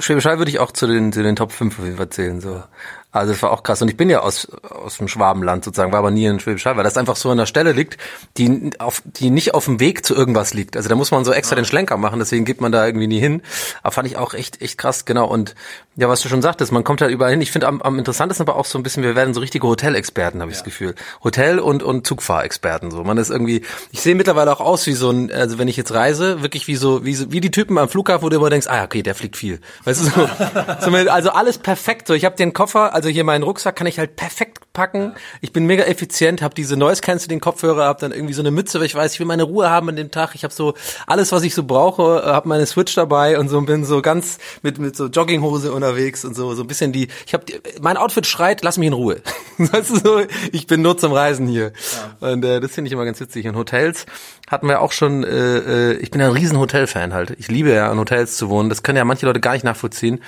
[0.00, 2.40] Schwäbisch Hall würde ich auch zu den, zu den Top 5 auf jeden Fall zählen,
[2.40, 2.62] so.
[3.10, 3.80] Also das war auch krass.
[3.80, 6.76] Und ich bin ja aus, aus dem Schwabenland sozusagen, war aber nie in Schwäbisch Hall,
[6.76, 7.96] weil das einfach so an der Stelle liegt,
[8.36, 10.76] die, auf, die nicht auf dem Weg zu irgendwas liegt.
[10.76, 13.18] Also da muss man so extra den Schlenker machen, deswegen geht man da irgendwie nie
[13.18, 13.42] hin.
[13.82, 15.26] Aber fand ich auch echt, echt krass, genau.
[15.26, 15.54] Und
[15.98, 17.40] ja, was du schon sagtest, man kommt halt überall hin.
[17.40, 20.40] Ich finde am, am interessantesten aber auch so ein bisschen, wir werden so richtige Hotelexperten,
[20.40, 20.94] habe ich das Gefühl.
[21.24, 22.92] Hotel- und, und Zugfahrexperten.
[22.92, 23.02] So.
[23.02, 25.92] Man ist irgendwie, ich sehe mittlerweile auch aus wie so ein, also wenn ich jetzt
[25.92, 28.68] reise, wirklich wie so, wie, so, wie die Typen am Flughafen, wo du immer denkst,
[28.68, 29.58] ah ja, okay, der fliegt viel.
[29.82, 32.06] Weißt du, so, also alles perfekt.
[32.06, 35.14] So, ich habe den Koffer, also hier meinen Rucksack kann ich halt perfekt packen.
[35.40, 38.78] Ich bin mega effizient, habe diese Noise Canceling Kopfhörer, habe dann irgendwie so eine Mütze,
[38.78, 40.36] weil ich weiß, ich will meine Ruhe haben an dem Tag.
[40.36, 40.74] Ich habe so
[41.08, 44.38] alles, was ich so brauche, habe meine Switch dabei und so und bin so ganz
[44.62, 47.08] mit mit so Jogginghose unterwegs und so so ein bisschen die.
[47.26, 47.44] Ich habe
[47.80, 49.20] mein Outfit schreit, lass mich in Ruhe.
[49.58, 50.22] Weißt du so,
[50.52, 51.72] ich bin nur zum Reisen hier
[52.20, 53.46] und äh, das finde ich immer ganz witzig.
[53.46, 54.06] In Hotels
[54.48, 55.24] hatten wir auch schon.
[55.24, 57.34] Äh, äh, ich bin ja ein riesen Hotelfan halt.
[57.38, 58.68] Ich liebe ja an Hotels zu wohnen.
[58.68, 60.20] Das können ja manche Leute gar nicht nachvollziehen.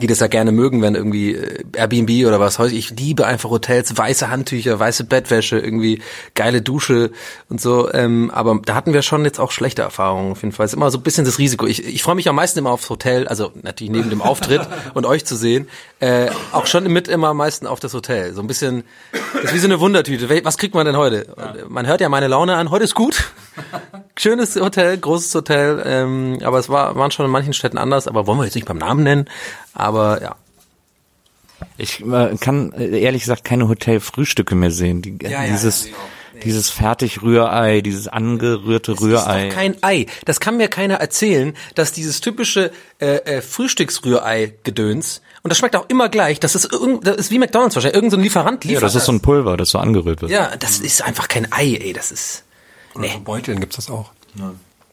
[0.00, 3.50] Die das ja gerne mögen, wenn irgendwie äh, Airbnb oder was weiß ich, liebe einfach
[3.50, 6.02] Hotels, weiße Handtücher, weiße Bettwäsche, irgendwie
[6.34, 7.10] geile Dusche
[7.48, 7.92] und so.
[7.92, 10.66] Ähm, aber da hatten wir schon jetzt auch schlechte Erfahrungen auf jeden Fall.
[10.66, 11.66] Es ist immer so ein bisschen das Risiko.
[11.66, 14.60] Ich, ich freue mich am meisten immer aufs Hotel, also natürlich neben dem Auftritt
[14.94, 15.68] und euch zu sehen,
[16.00, 18.34] äh, auch schon mit immer am meisten auf das Hotel.
[18.34, 18.84] So ein bisschen,
[19.34, 20.28] das ist wie so eine Wundertüte.
[20.44, 21.26] Was kriegt man denn heute?
[21.68, 23.32] Man hört ja meine Laune an, heute ist gut.
[24.16, 28.26] Schönes Hotel, großes Hotel, ähm, aber es war, waren schon in manchen Städten anders, aber
[28.26, 29.26] wollen wir jetzt nicht beim Namen nennen.
[29.74, 30.34] Aber ja,
[31.76, 35.02] Ich äh, kann äh, ehrlich gesagt keine Hotelfrühstücke mehr sehen.
[35.02, 35.92] Die, Ja, ja, dieses ja,
[36.34, 36.40] nee.
[36.44, 39.46] dieses Fertigrührei, dieses angerührte Das Rührei.
[39.46, 40.06] ist doch kein Ei.
[40.24, 45.88] Das kann mir keiner erzählen, dass dieses typische äh, äh, Frühstücksrührei-Gedöns, und das schmeckt auch
[45.88, 48.70] immer gleich, das ist, irgend, das ist wie McDonalds wahrscheinlich, irgendein so ein Lieferant ja,
[48.70, 50.30] liefert das ist so ein Pulver, das so angerührt wird.
[50.32, 52.44] Ja, das ist einfach kein Ei, ey, das ist...
[52.98, 53.20] Nee.
[53.24, 54.10] Beuteln gibt's das auch.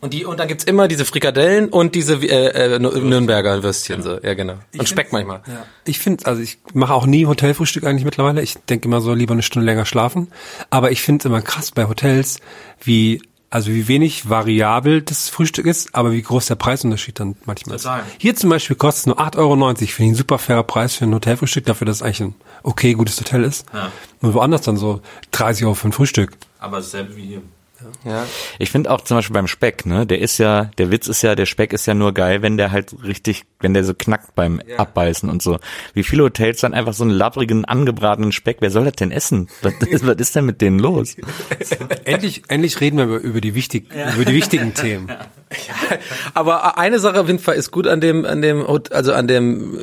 [0.01, 4.19] Und, die, und dann gibt's immer diese Frikadellen und diese äh, äh, Nürnberger Würstchen, so.
[4.21, 4.55] ja genau.
[4.77, 5.41] Und Speck manchmal.
[5.47, 5.65] Ja.
[5.85, 8.41] Ich finde, also ich mache auch nie Hotelfrühstück eigentlich mittlerweile.
[8.41, 10.27] Ich denke immer so, lieber eine Stunde länger schlafen.
[10.69, 12.39] Aber ich finde es immer krass bei Hotels,
[12.83, 17.77] wie also wie wenig variabel das Frühstück ist, aber wie groß der Preisunterschied dann manchmal
[17.77, 17.87] ist.
[18.17, 19.55] Hier zum Beispiel kostet es nur 8,90 Euro.
[19.55, 22.93] Finde ich ein super fairer Preis für ein Hotelfrühstück, dafür, dass es eigentlich ein okay,
[22.93, 23.65] gutes Hotel ist.
[23.73, 23.91] Ja.
[24.21, 26.33] Und woanders dann so 30 Euro für ein Frühstück.
[26.59, 27.41] Aber dasselbe wie hier.
[28.03, 28.25] Ja.
[28.59, 31.35] Ich finde auch zum Beispiel beim Speck, ne, der ist ja, der Witz ist ja,
[31.35, 34.61] der Speck ist ja nur geil, wenn der halt richtig, wenn der so knackt beim
[34.77, 35.59] Abbeißen und so.
[35.93, 39.49] Wie viele Hotels dann einfach so einen labbrigen, angebratenen Speck, wer soll das denn essen?
[39.61, 41.15] Was, ist- was ist denn mit denen los?
[42.05, 45.11] endlich, endlich reden wir über, über die wichtig, über die wichtigen Themen.
[46.33, 49.77] Aber eine Sache auf jeden Fall ist gut an dem, an dem, also an dem,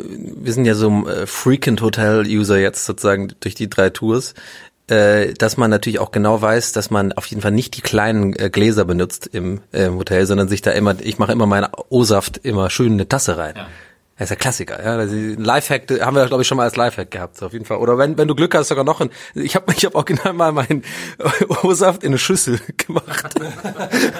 [0.44, 4.34] wir sind ja so äh, frequent Hotel-User jetzt sozusagen durch die drei Tours,
[4.92, 8.34] äh, dass man natürlich auch genau weiß, dass man auf jeden Fall nicht die kleinen
[8.38, 12.38] äh, Gläser benutzt im äh, Hotel, sondern sich da immer, ich mache immer meinen O-Saft
[12.42, 13.54] immer schön in eine Tasse rein.
[14.18, 14.96] Das ist ja Klassiker, ja.
[14.96, 17.54] Also ein Lifehack äh, haben wir, glaube ich, schon mal als Lifehack gehabt, so auf
[17.54, 17.78] jeden Fall.
[17.78, 19.10] Oder wenn, wenn du Glück hast, sogar noch ein.
[19.34, 20.84] Ich habe ich hab auch genau mal meinen
[21.62, 23.34] O-Saft in eine Schüssel gemacht.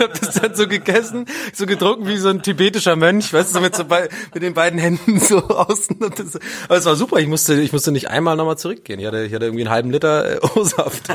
[0.01, 3.77] hab das dann so gegessen, so getrunken wie so ein tibetischer Mönch, weißt du, mit,
[3.77, 5.99] so bei, mit den beiden Händen so außen.
[6.01, 8.99] Das, aber es war super, ich musste, ich musste nicht einmal nochmal zurückgehen.
[8.99, 11.11] Ich hatte, ich hatte irgendwie einen halben Liter äh, O-Saft.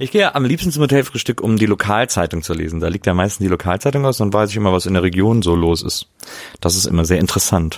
[0.00, 2.80] Ich gehe am liebsten zum Hotelfrühstück, um die Lokalzeitung zu lesen.
[2.80, 5.42] Da liegt ja meistens die Lokalzeitung aus, dann weiß ich immer, was in der Region
[5.42, 6.08] so los ist.
[6.60, 7.77] Das ist immer sehr interessant.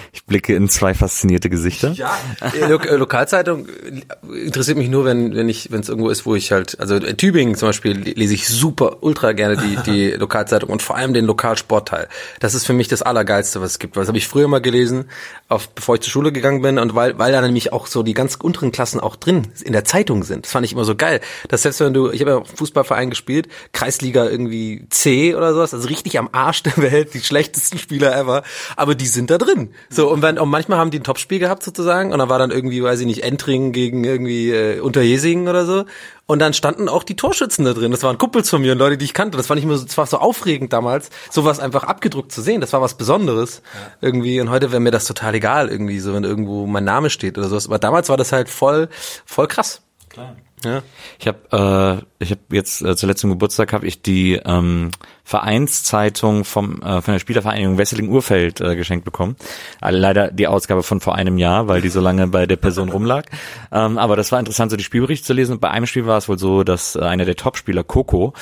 [0.13, 1.91] Ich blicke in zwei faszinierte Gesichter.
[1.93, 6.09] Ja, äh, Lo äh, Lokalzeitung äh, interessiert mich nur, wenn wenn ich wenn es irgendwo
[6.09, 9.55] ist, wo ich halt also in Tübingen zum Beispiel le- lese ich super ultra gerne
[9.55, 12.09] die die Lokalzeitung und vor allem den Lokalsportteil.
[12.41, 13.95] Das ist für mich das allergeilste, was es gibt.
[13.95, 15.05] Das habe ich früher mal gelesen,
[15.47, 18.13] auf, bevor ich zur Schule gegangen bin und weil weil da nämlich auch so die
[18.13, 20.45] ganz unteren Klassen auch drin in der Zeitung sind.
[20.45, 21.21] Das fand ich immer so geil.
[21.47, 25.73] Dass selbst wenn du ich habe ja auch Fußballverein gespielt, Kreisliga irgendwie C oder sowas,
[25.73, 28.43] also richtig am Arsch der Welt, die schlechtesten Spieler ever,
[28.75, 29.69] aber die sind da drin.
[29.89, 32.51] So und wenn und manchmal haben die ein Topspiel gehabt sozusagen und da war dann
[32.51, 35.85] irgendwie, weiß ich nicht, Entring gegen irgendwie äh, Unterjesingen oder so
[36.27, 37.91] und dann standen auch die Torschützen da drin.
[37.91, 39.37] Das waren Kumpels von mir und Leute, die ich kannte.
[39.37, 42.61] Das fand ich immer so, das war so aufregend damals, sowas einfach abgedruckt zu sehen.
[42.61, 43.61] Das war was Besonderes
[43.99, 47.37] irgendwie und heute wäre mir das total egal irgendwie, so wenn irgendwo mein Name steht
[47.37, 47.67] oder sowas.
[47.67, 48.89] Aber damals war das halt voll
[49.25, 49.81] voll krass.
[50.09, 50.35] Klar.
[50.63, 50.83] Ja.
[51.19, 54.91] Ich habe äh, ich habe jetzt äh, zuletzt zum Geburtstag habe ich die ähm,
[55.23, 59.35] Vereinszeitung vom äh, von der Spielervereinigung Wesseling-Urfeld äh, geschenkt bekommen.
[59.81, 62.89] Äh, leider die Ausgabe von vor einem Jahr, weil die so lange bei der Person
[62.93, 63.25] rumlag.
[63.71, 65.53] Ähm, aber das war interessant, so die Spielberichte zu lesen.
[65.53, 68.33] Und bei einem Spiel war es wohl so, dass äh, einer der Topspieler Coco,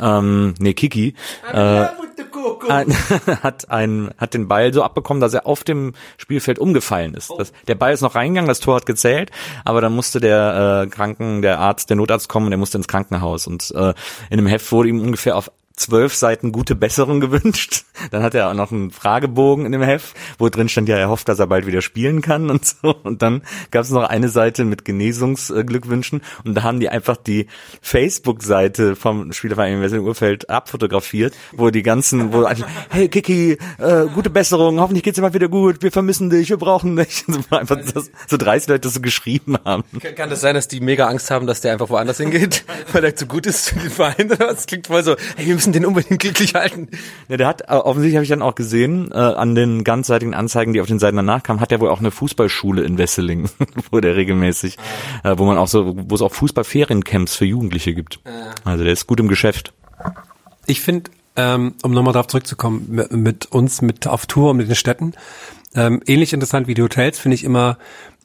[0.00, 1.14] ähm, nee Kiki,
[1.52, 1.86] äh,
[2.68, 2.92] ein,
[3.42, 7.32] hat ein, hat den Ball so abbekommen, dass er auf dem Spielfeld umgefallen ist.
[7.36, 9.30] Das, der Ball ist noch reingegangen, das Tor hat gezählt,
[9.64, 12.88] aber dann musste der äh, Kranken, der Arzt, der Notarzt kommen und er musste ins
[12.88, 13.46] Krankenhaus.
[13.46, 13.94] Und äh,
[14.30, 17.84] in dem Heft wurde ihm ungefähr auf zwölf Seiten gute Besserung gewünscht.
[18.10, 21.08] Dann hat er auch noch einen Fragebogen in dem Heft, wo drin stand, ja, er
[21.08, 22.94] hofft, dass er bald wieder spielen kann und so.
[23.02, 27.46] Und dann gab es noch eine Seite mit Genesungsglückwünschen und da haben die einfach die
[27.80, 34.30] Facebook-Seite vom Spielerverein Wessel Urfeld abfotografiert, wo die ganzen, wo einfach, hey Kiki, äh, gute
[34.30, 37.24] Besserung, hoffentlich geht's dir mal wieder gut, wir vermissen dich, wir brauchen dich.
[37.26, 39.84] So einfach das, so 30 Leute das so geschrieben haben.
[40.00, 43.04] Kann, kann das sein, dass die mega Angst haben, dass der einfach woanders hingeht, weil
[43.04, 44.28] er zu gut ist für den Verein?
[44.38, 46.88] Das klingt voll so, hey, wir den unbedingt glücklich halten.
[47.28, 50.72] Ja, der hat, äh, offensichtlich habe ich dann auch gesehen, äh, an den ganzseitigen Anzeigen,
[50.72, 53.48] die auf den Seiten danach kamen, hat er wohl auch eine Fußballschule in Wesseling,
[53.90, 54.76] wo der regelmäßig,
[55.24, 58.20] äh, wo man auch so, wo es auch Fußballferiencamps für Jugendliche gibt.
[58.64, 59.72] Also der ist gut im Geschäft.
[60.66, 64.68] Ich finde, ähm, um nochmal darauf zurückzukommen, mit, mit uns mit auf Tour und mit
[64.68, 65.12] den Städten,
[65.74, 67.78] ähm, ähnlich interessant wie die Hotels finde ich immer,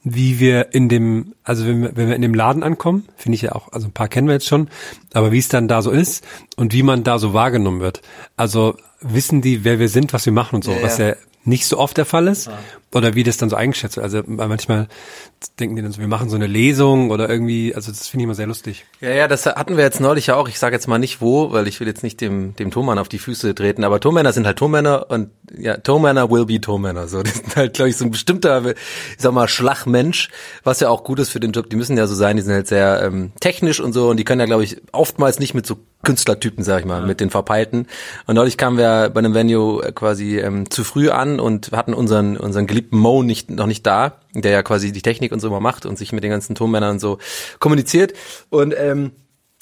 [0.04, 3.42] wie wir in dem, also wenn wir, wenn wir in dem Laden ankommen, finde ich
[3.42, 4.68] ja auch, also ein paar kennen wir jetzt schon,
[5.12, 6.24] aber wie es dann da so ist
[6.56, 8.02] und wie man da so wahrgenommen wird.
[8.36, 11.14] Also wissen die, wer wir sind, was wir machen und so, was ja.
[11.44, 12.50] nicht so oft der Fall ist
[12.94, 14.04] oder wie das dann so eingeschätzt wird.
[14.04, 14.88] Also manchmal
[15.58, 18.24] denken die dann so, wir machen so eine Lesung oder irgendwie, also das finde ich
[18.24, 18.84] immer sehr lustig.
[19.00, 20.48] Ja, ja, das hatten wir jetzt neulich ja auch.
[20.48, 23.08] Ich sage jetzt mal nicht wo, weil ich will jetzt nicht dem, dem Tonmann auf
[23.08, 27.08] die Füße treten, aber Tonmänner sind halt Tonmänner und ja, Tonmänner will be Tonmänner.
[27.08, 28.76] So, das sind halt, glaube ich, so ein bestimmter, ich
[29.18, 30.28] sag mal, Schlagmensch,
[30.62, 31.70] was ja auch gut ist für den Job.
[31.70, 34.24] Die müssen ja so sein, die sind halt sehr ähm, technisch und so und die
[34.24, 37.06] können ja, glaube ich, oftmals nicht mit so Künstlertypen, sag ich mal, ja.
[37.06, 37.86] mit den Verpeilten.
[38.26, 41.94] Und neulich kamen wir bei einem Venue äh, quasi ähm, zu früh an und hatten
[41.94, 45.48] unseren unseren geliebten Mo nicht noch nicht da, der ja quasi die Technik und so
[45.48, 47.18] immer macht und sich mit den ganzen Tonmännern so
[47.58, 48.12] kommuniziert.
[48.50, 49.12] Und ähm,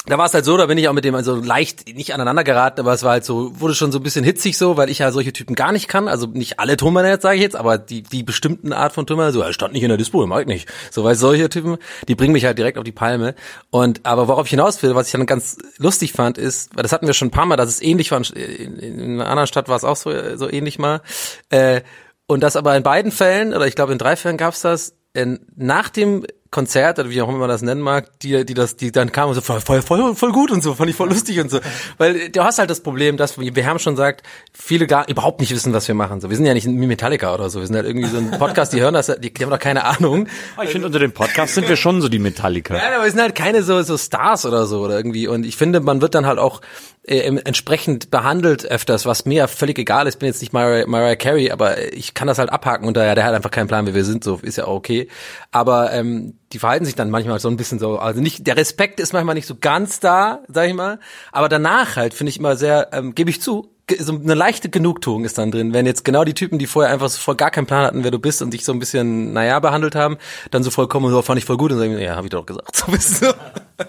[0.07, 2.43] da war es halt so, da bin ich auch mit dem also leicht nicht aneinander
[2.43, 5.01] geraten, aber es war halt so, wurde schon so ein bisschen hitzig so, weil ich
[5.01, 6.09] ja solche Typen gar nicht kann.
[6.09, 9.33] Also nicht alle Tonmänner jetzt, sage ich jetzt, aber die, die bestimmten Art von Tonmänner,
[9.33, 10.69] so, er stand nicht in der Dispo, mag ich nicht.
[10.91, 11.77] So, weil solche Typen,
[12.09, 13.35] die bringen mich halt direkt auf die Palme.
[13.71, 16.93] Und aber worauf ich hinaus will, was ich dann ganz lustig fand, ist, weil das
[16.93, 19.69] hatten wir schon ein paar Mal, dass es ähnlich war, in, in einer anderen Stadt
[19.69, 21.03] war es auch so, so ähnlich mal.
[21.51, 21.83] Äh,
[22.31, 25.27] und das aber in beiden Fällen, oder ich glaube in drei Fällen gab's das, äh,
[25.57, 28.91] nach dem Konzert oder wie auch immer man das nennen mag, die, die das, die
[28.91, 31.41] dann kamen und so voll, voll, voll, voll gut und so, fand ich voll lustig
[31.41, 31.61] und so.
[31.99, 35.53] Weil du hast halt das Problem, dass wir, haben schon sagt, viele gar überhaupt nicht
[35.53, 36.21] wissen, was wir machen.
[36.21, 38.73] So, wir sind ja nicht Metallica oder so, wir sind halt irgendwie so ein Podcast,
[38.73, 40.29] die hören das, die, die haben doch keine Ahnung.
[40.63, 42.77] Ich finde, unter dem Podcast sind wir schon so die Metallica.
[42.77, 45.29] Ja, aber wir sind halt keine so, so Stars oder so oder irgendwie.
[45.29, 46.61] Und ich finde, man wird dann halt auch
[47.03, 50.19] äh, entsprechend behandelt öfters, was mir völlig egal ist.
[50.19, 53.25] Bin jetzt nicht Mariah, Mariah Carey, aber ich kann das halt abhaken und daher, der
[53.25, 55.09] hat einfach keinen Plan, wie wir sind, so ist ja auch okay.
[55.51, 59.01] Aber ähm, die verhalten sich dann manchmal so ein bisschen so, also nicht, der Respekt
[59.01, 61.01] ist manchmal nicht so ganz da, sag ich mal,
[61.33, 65.25] aber danach halt finde ich immer sehr, ähm, gebe ich zu, so eine leichte Genugtuung
[65.25, 67.67] ist dann drin, wenn jetzt genau die Typen, die vorher einfach so voll gar keinen
[67.67, 70.19] Plan hatten, wer du bist und dich so ein bisschen, naja, behandelt haben,
[70.51, 72.77] dann so vollkommen, so fand ich voll gut und sagen, ja, hab ich doch gesagt,
[72.77, 73.35] so bist du.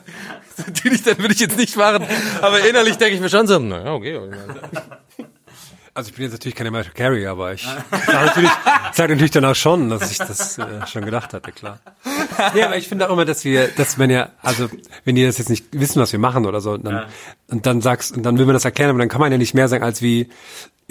[0.67, 2.05] Natürlich, dann würde ich jetzt nicht machen,
[2.41, 4.19] aber innerlich denke ich mir schon so, naja, okay.
[5.93, 8.51] Also ich bin jetzt natürlich keine Michael Carey, aber ich sage natürlich,
[8.93, 11.79] sag natürlich danach schon, dass ich das äh, schon gedacht hatte, klar.
[12.55, 14.69] Ja, aber ich finde auch immer, dass wir, dass wenn ihr, also
[15.03, 17.05] wenn die das jetzt nicht wissen, was wir machen oder so, dann, ja.
[17.49, 19.53] und dann sagst, und dann will man das erklären, aber dann kann man ja nicht
[19.53, 20.29] mehr sagen als wie,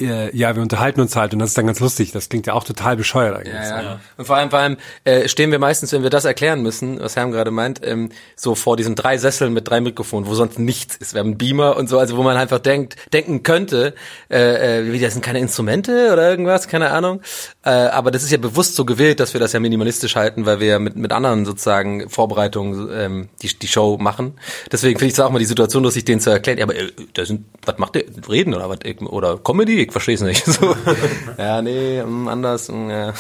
[0.00, 2.12] äh, ja, wir unterhalten uns halt und das ist dann ganz lustig.
[2.12, 3.54] Das klingt ja auch total bescheuert eigentlich.
[3.54, 4.00] Ja, ja.
[4.16, 7.16] Und vor allem, vor allem äh, stehen wir meistens, wenn wir das erklären müssen, was
[7.16, 10.96] Herm gerade meint, ähm, so vor diesen drei Sesseln mit drei Mikrofonen, wo sonst nichts
[10.96, 11.14] ist.
[11.14, 13.94] Wir haben einen Beamer und so, also wo man einfach denkt, denken könnte,
[14.30, 17.20] äh, äh, das sind keine Instrumente oder irgendwas, keine Ahnung.
[17.64, 20.60] Äh, aber das ist ja bewusst so gewählt, dass wir das ja minimalistisch halten, weil
[20.60, 24.38] wir ja mit, mit anderen sozusagen Vorbereitungen ähm, die, die Show machen.
[24.72, 26.74] Deswegen finde ich es auch mal die Situation, dass ich denen zu erklären, ja, aber
[26.74, 28.04] äh, da sind, was macht ihr?
[28.28, 28.78] Reden oder was?
[29.00, 29.89] Oder Comedy?
[29.90, 30.46] Ich verstehe es nicht.
[30.61, 30.76] So.
[31.38, 32.68] ja, nee, mm, anders.
[32.68, 33.12] Mm, ja.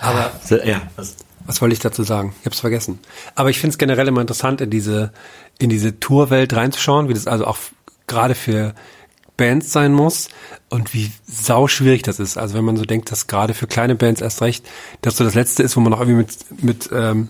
[0.00, 0.32] Aber
[0.64, 1.14] ja, was,
[1.46, 2.34] was wollte ich dazu sagen?
[2.40, 2.98] Ich habe es vergessen.
[3.36, 5.12] Aber ich finde es generell immer interessant, in diese
[5.58, 7.58] in diese Tourwelt reinzuschauen, wie das also auch
[8.08, 8.74] gerade für
[9.36, 10.30] Bands sein muss
[10.68, 12.38] und wie sau schwierig das ist.
[12.38, 14.66] Also wenn man so denkt, dass gerade für kleine Bands erst recht,
[15.02, 17.28] dass so das Letzte ist, wo man noch irgendwie mit mit ähm,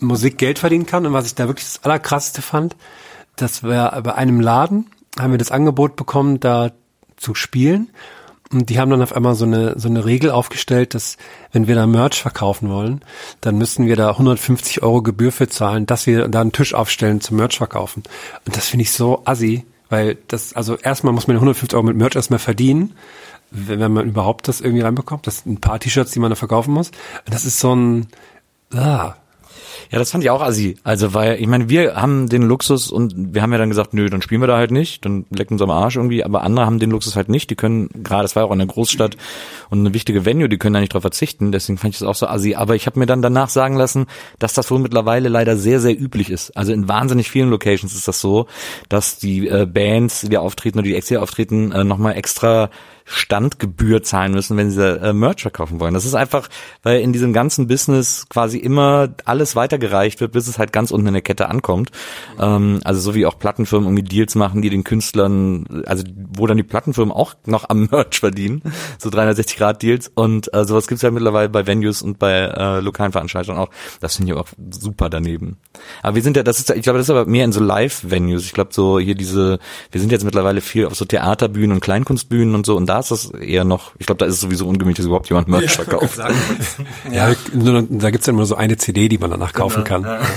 [0.00, 1.04] Musik Geld verdienen kann.
[1.04, 2.74] Und was ich da wirklich das Allerkrasseste fand,
[3.36, 4.86] das war bei einem Laden,
[5.18, 6.72] haben wir das Angebot bekommen, da
[7.16, 7.90] zu spielen.
[8.50, 11.18] Und die haben dann auf einmal so eine, so eine Regel aufgestellt, dass
[11.52, 13.02] wenn wir da Merch verkaufen wollen,
[13.42, 17.20] dann müssen wir da 150 Euro Gebühr für zahlen, dass wir da einen Tisch aufstellen
[17.20, 18.04] zum Merch verkaufen.
[18.46, 21.96] Und das finde ich so assi, weil das, also erstmal muss man 150 Euro mit
[21.96, 22.94] Merch erstmal verdienen,
[23.50, 25.26] wenn man überhaupt das irgendwie reinbekommt.
[25.26, 26.90] Das sind ein paar T-Shirts, die man da verkaufen muss.
[27.26, 28.06] Das ist so ein,
[28.74, 29.14] ah,
[29.90, 30.76] ja, das fand ich auch assi.
[30.82, 34.08] Also, weil, ich meine, wir haben den Luxus und wir haben ja dann gesagt, nö,
[34.08, 36.78] dann spielen wir da halt nicht, dann lecken uns am Arsch irgendwie, aber andere haben
[36.78, 37.50] den Luxus halt nicht.
[37.50, 39.16] Die können, gerade, es war auch in der Großstadt
[39.70, 42.14] und eine wichtige Venue, die können da nicht drauf verzichten, deswegen fand ich das auch
[42.14, 42.54] so assi.
[42.54, 44.06] Aber ich habe mir dann danach sagen lassen,
[44.38, 46.56] dass das wohl mittlerweile leider sehr, sehr üblich ist.
[46.56, 48.46] Also in wahnsinnig vielen Locations ist das so,
[48.88, 52.70] dass die äh, Bands, die auftreten oder die Ex, die auftreten, äh, nochmal extra
[53.08, 55.94] Standgebühr zahlen müssen, wenn sie äh, Merch verkaufen wollen.
[55.94, 56.48] Das ist einfach,
[56.82, 61.06] weil in diesem ganzen Business quasi immer alles weitergereicht wird, bis es halt ganz unten
[61.06, 61.90] in der Kette ankommt.
[62.38, 66.58] Ähm, also so wie auch Plattenfirmen irgendwie Deals machen, die den Künstlern, also wo dann
[66.58, 68.62] die Plattenfirmen auch noch am Merch verdienen,
[68.98, 72.80] so 360 Grad Deals und äh, sowas gibt's ja mittlerweile bei Venues und bei äh,
[72.80, 73.70] lokalen Veranstaltungen auch.
[74.00, 75.56] Das finde ich auch super daneben.
[76.02, 78.44] Aber wir sind ja, das ist, ich glaube, das ist aber mehr in so Live-Venues.
[78.44, 79.58] Ich glaube so hier diese,
[79.90, 83.10] wir sind jetzt mittlerweile viel auf so Theaterbühnen und Kleinkunstbühnen und so und da ist
[83.10, 85.84] das eher noch, ich glaube, da ist es sowieso ungemütlich, dass überhaupt jemand Merch ja,
[85.84, 86.18] verkauft.
[87.12, 87.34] ja,
[87.90, 90.04] da gibt's ja immer so eine CD, die man danach kaufen genau, kann.
[90.04, 90.20] Ja.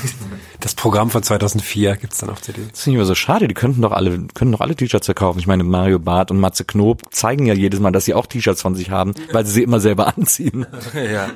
[0.60, 2.62] Das Programm von 2004 gibt's dann auf CD.
[2.70, 5.40] Das ist nicht immer so schade, die könnten doch alle, können doch alle T-Shirts verkaufen.
[5.40, 8.62] Ich meine, Mario Barth und Matze Knob zeigen ja jedes Mal, dass sie auch T-Shirts
[8.62, 10.68] von sich haben, weil sie sie immer selber anziehen.
[10.94, 11.32] ja.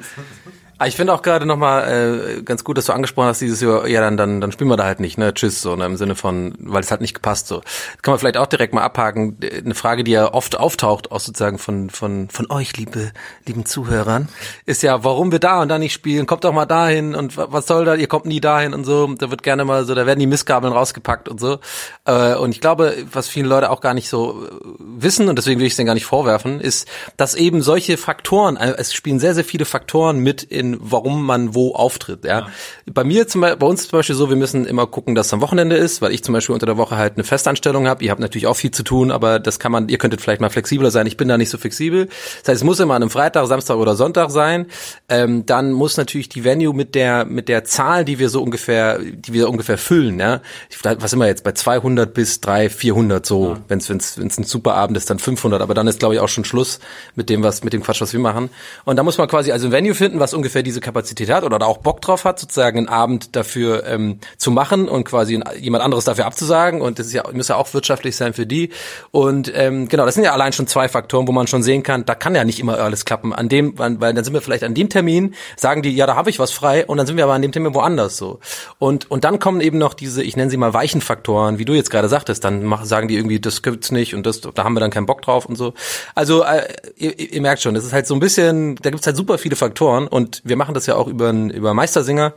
[0.78, 3.88] Ah, Ich finde auch gerade nochmal äh, ganz gut, dass du angesprochen hast, dieses Jahr,
[3.88, 5.34] ja, dann, dann, dann spielen wir da halt nicht, ne?
[5.34, 5.86] Tschüss, so, ne?
[5.86, 7.62] im Sinne von, weil es halt nicht gepasst, so.
[7.62, 9.38] Das kann man vielleicht auch direkt mal abhaken.
[9.42, 13.12] Eine Frage, die ja oft auftaucht, auch sozusagen von, von, von euch, liebe,
[13.48, 14.28] lieben Zuhörern,
[14.66, 17.48] ist ja, warum wir da und da nicht spielen, kommt doch mal dahin und wa-
[17.52, 20.06] was soll da, ihr kommt nie dahin und so, da wird gerne mal so, da
[20.06, 21.60] werden die Mistgabeln rausgepackt und so.
[22.04, 25.62] Äh, und ich glaube, was viele Leute auch gar nicht so äh, wissen, und deswegen
[25.62, 26.86] will ich es denen gar nicht vorwerfen, ist,
[27.16, 31.56] dass eben solche Faktoren, äh, es spielen sehr, sehr viele Faktoren mit in, warum man
[31.56, 32.26] wo auftritt.
[32.26, 32.48] Ja.
[32.86, 35.34] Bei mir zum Beispiel, bei uns zum Beispiel so, wir müssen immer gucken, dass es
[35.34, 38.04] am Wochenende ist, weil ich zum Beispiel unter der Woche halt eine Festanstellung habe.
[38.04, 40.50] Ihr habt natürlich auch viel zu tun, aber das kann man, ihr könntet vielleicht mal
[40.50, 41.08] flexibler sein.
[41.08, 42.06] Ich bin da nicht so flexibel.
[42.06, 44.68] Das heißt, es muss immer an einem Freitag, Samstag oder Sonntag sein.
[45.10, 49.00] Ähm, dann muss natürlich die Venue mit der mit der Zahl, die wir so ungefähr,
[49.00, 50.42] die wir ungefähr füllen, ja,
[50.84, 54.76] was wir jetzt bei 200 bis 300, 400 so, wenn es wenn's wenn's ein super
[54.76, 55.62] Abend ist, dann 500.
[55.62, 56.80] Aber dann ist glaube ich auch schon Schluss
[57.16, 58.50] mit dem was mit dem Quatsch, was wir machen.
[58.86, 61.60] Und da muss man quasi also ein Venue finden, was ungefähr diese Kapazität hat oder
[61.60, 65.84] da auch Bock drauf hat, sozusagen einen Abend dafür ähm, zu machen und quasi jemand
[65.84, 66.82] anderes dafür abzusagen.
[66.82, 68.70] Und das ist ja, muss ja auch wirtschaftlich sein für die.
[69.12, 72.06] Und ähm, genau, das sind ja allein schon zwei Faktoren, wo man schon sehen kann,
[72.06, 73.34] da kann ja nicht immer alles klappen.
[73.34, 76.16] An dem, weil weil dann sind wir vielleicht an dem Termin, sagen die, ja, da
[76.16, 78.40] habe ich was frei, und dann sind wir aber an dem Termin woanders so.
[78.80, 81.74] Und und dann kommen eben noch diese, ich nenne sie mal weichen Faktoren, wie du
[81.74, 84.74] jetzt gerade sagtest, dann machen, sagen die irgendwie, das gibt's nicht und das, da haben
[84.74, 85.74] wir dann keinen Bock drauf und so.
[86.14, 89.18] Also äh, ihr, ihr merkt schon, das ist halt so ein bisschen, da gibt's halt
[89.18, 92.34] super viele Faktoren und wir machen das ja auch über über Meistersinger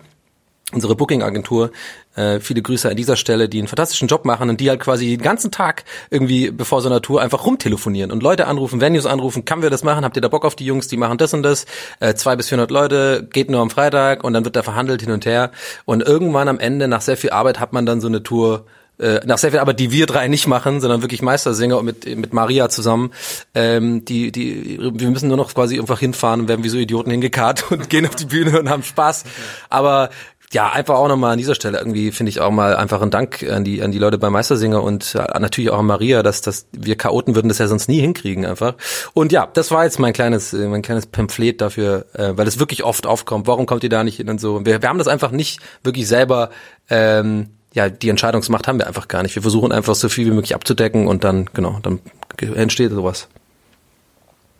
[0.73, 1.71] unsere Booking-Agentur,
[2.15, 5.17] äh, viele Grüße an dieser Stelle, die einen fantastischen Job machen und die halt quasi
[5.17, 9.47] den ganzen Tag irgendwie bevor so einer Tour einfach rumtelefonieren und Leute anrufen, Venues anrufen,
[9.47, 11.43] kann wir das machen, habt ihr da Bock auf die Jungs, die machen das und
[11.43, 11.65] das,
[12.01, 15.11] äh, zwei bis 400 Leute, geht nur am Freitag und dann wird da verhandelt hin
[15.11, 15.53] und her.
[15.87, 18.67] Und irgendwann am Ende, nach sehr viel Arbeit, hat man dann so eine Tour,
[18.99, 22.17] äh, nach sehr viel Arbeit, die wir drei nicht machen, sondern wirklich Meistersinger und mit,
[22.17, 23.13] mit Maria zusammen.
[23.55, 27.11] Ähm, die, die, wir müssen nur noch quasi einfach hinfahren und werden wie so Idioten
[27.11, 29.25] hingekarrt und gehen auf die Bühne und haben Spaß.
[29.69, 30.11] Aber
[30.51, 33.43] ja, einfach auch nochmal an dieser Stelle irgendwie finde ich auch mal einfach einen Dank
[33.43, 36.67] an die an die Leute bei Meistersinger und äh, natürlich auch an Maria, dass dass
[36.73, 38.75] wir Chaoten würden das ja sonst nie hinkriegen einfach.
[39.13, 42.59] Und ja, das war jetzt mein kleines äh, mein kleines Pamphlet dafür, äh, weil es
[42.59, 43.47] wirklich oft aufkommt.
[43.47, 44.65] Warum kommt ihr da nicht hin und so?
[44.65, 46.49] Wir, wir haben das einfach nicht wirklich selber
[46.89, 49.35] ähm, ja, die Entscheidungsmacht haben wir einfach gar nicht.
[49.35, 52.01] Wir versuchen einfach so viel wie möglich abzudecken und dann, genau, dann
[52.39, 53.29] entsteht sowas.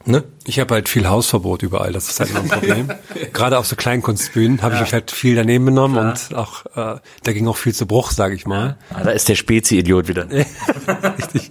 [0.09, 0.25] Ne?
[0.47, 2.91] Ich habe halt viel Hausverbot überall, das ist halt noch ein Problem.
[3.35, 6.99] Gerade auf so kleinen Kunstbühnen habe ich mich halt viel daneben benommen und auch äh,
[7.25, 8.79] da ging auch viel zu Bruch, sage ich mal.
[8.89, 10.27] Ah, da ist der Spezi-Idiot wieder.
[10.31, 11.51] Richtig.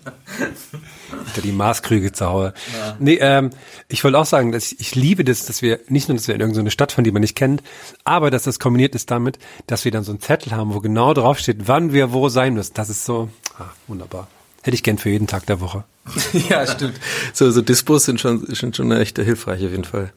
[1.25, 2.55] Hinter die Maßkrüge zu Hause.
[2.97, 3.51] Nee, ähm,
[3.89, 6.33] ich wollte auch sagen, dass ich, ich liebe das, dass wir nicht nur, dass wir
[6.33, 7.61] in irgendeine Stadt fahren, die man nicht kennt,
[8.05, 11.13] aber dass das kombiniert ist damit, dass wir dann so einen Zettel haben, wo genau
[11.13, 12.73] draufsteht, wann wir wo sein müssen.
[12.73, 14.27] Das ist so ah, wunderbar.
[14.67, 15.85] Hätte ich gern für jeden Tag der Woche.
[16.49, 16.99] ja, stimmt.
[17.31, 20.11] So, so Dispos sind schon, sind schon echt hilfreich auf jeden Fall.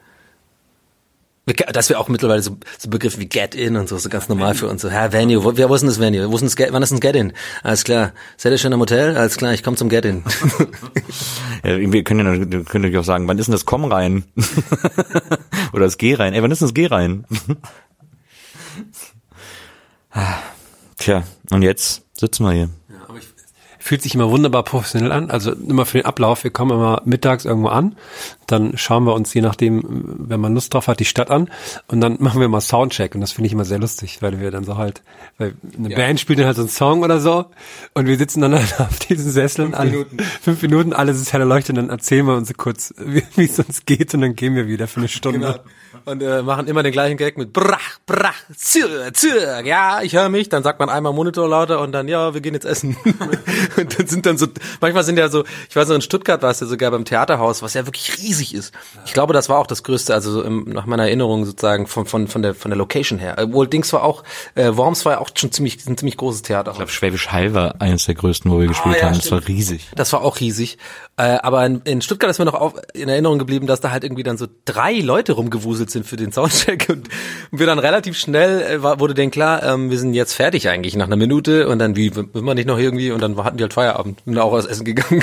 [1.73, 4.57] Dass wir auch mittlerweile so, so Begriffe wie Get In und so, so ganz normal
[4.57, 4.83] für uns.
[4.83, 6.29] So, Herr Venue, wo, wer, wo ist denn das Venue?
[6.29, 7.33] Wo ist denn das Get, wann ist denn das Get In?
[7.63, 8.13] Alles klar.
[8.37, 9.17] Seid ihr schon im Hotel?
[9.17, 10.25] Alles klar, ich komme zum Get In.
[11.63, 14.25] Ja, wir können ja können natürlich auch sagen, wann ist denn das Komm rein?
[15.73, 16.35] Oder das Geh rein?
[16.35, 17.25] Ey, wann ist denn das Geh rein?
[20.11, 20.39] Ah,
[20.97, 22.71] Tja, und jetzt sitzen wir hier.
[23.83, 25.31] Fühlt sich immer wunderbar professionell an.
[25.31, 26.45] Also immer für den Ablauf.
[26.45, 27.97] Wir kommen immer mittags irgendwo an.
[28.51, 29.83] Dann schauen wir uns, je nachdem,
[30.19, 31.49] wenn man Lust drauf hat, die Stadt an.
[31.89, 33.15] Und dann machen wir mal Soundcheck.
[33.15, 35.03] Und das finde ich immer sehr lustig, weil wir dann so halt,
[35.39, 37.47] weil eine Band spielt dann halt so einen Song oder so.
[37.95, 39.73] Und wir sitzen dann halt auf diesen Sesseln.
[39.73, 40.19] Fünf Minuten.
[40.43, 41.77] fünf Minuten, alles ist hell erleuchtet.
[41.77, 44.15] Und dann erzählen wir uns so kurz, wie es uns geht.
[44.15, 45.63] Und dann gehen wir wieder für eine Stunde.
[46.05, 49.65] Und äh, machen immer den gleichen Gag mit brach, brach, zirr, zirr.
[49.65, 50.49] Ja, ich höre mich.
[50.49, 52.97] Dann sagt man einmal Monitor lauter und dann, ja, wir gehen jetzt essen.
[53.77, 54.47] und dann sind dann so,
[54.81, 57.63] manchmal sind ja so, ich weiß noch, in Stuttgart war es ja sogar beim Theaterhaus,
[57.63, 58.73] was ja wirklich riesig ist.
[59.05, 62.07] Ich glaube, das war auch das Größte, also so im, nach meiner Erinnerung sozusagen von,
[62.07, 63.37] von, von der, von der Location her.
[63.39, 64.25] Obwohl Dings war auch,
[64.55, 66.75] äh, Worms war ja auch schon ziemlich, ein ziemlich großes Theaterhaus.
[66.75, 69.15] Ich glaube, Schwäbisch Hall war eines der größten, wo wir gespielt ja, haben.
[69.15, 69.43] Das stimmt.
[69.43, 69.89] war riesig.
[69.95, 70.79] Das war auch riesig.
[71.17, 74.05] Äh, aber in, in Stuttgart ist mir noch auf, in Erinnerung geblieben, dass da halt
[74.05, 77.09] irgendwie dann so drei Leute rumgewuselt sind für den Soundcheck und
[77.51, 80.97] wir dann relativ schnell äh, war, wurde denen klar, ähm, wir sind jetzt fertig eigentlich
[80.97, 83.65] nach einer Minute und dann wie, will man nicht noch irgendwie und dann hatten die
[83.65, 85.23] halt Feierabend, bin auch aus Essen gegangen.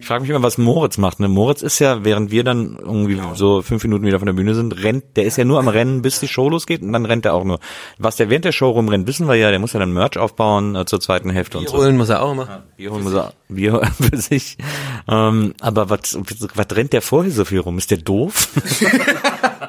[0.00, 1.20] Ich frage mich immer, was Moritz macht.
[1.20, 1.28] Ne?
[1.28, 4.82] Moritz ist ja, während wir dann irgendwie so fünf Minuten wieder von der Bühne sind,
[4.82, 7.34] rennt, der ist ja nur am Rennen, bis die Show losgeht und dann rennt er
[7.34, 7.58] auch nur.
[7.98, 10.74] Was der während der Show rumrennt, wissen wir ja, der muss ja dann Merch aufbauen
[10.76, 11.78] äh, zur zweiten Hälfte und so.
[11.78, 12.64] Holen muss er auch immer.
[12.76, 14.56] Bier holen muss er, Bier für sich.
[15.08, 16.16] Ähm, aber was,
[16.54, 17.78] was rennt der vorher so viel rum?
[17.78, 18.48] Ist der doof?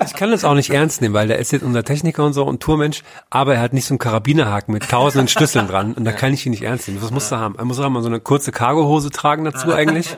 [0.05, 2.43] Ich kann das auch nicht ernst nehmen, weil der ist jetzt unser Techniker und so
[2.43, 6.11] und Tourmensch, aber er hat nicht so einen Karabinerhaken mit tausenden Schlüsseln dran und da
[6.11, 7.01] kann ich ihn nicht ernst nehmen.
[7.01, 7.55] Was muss er haben?
[7.57, 10.15] Er muss auch mal so eine kurze Cargohose tragen dazu eigentlich.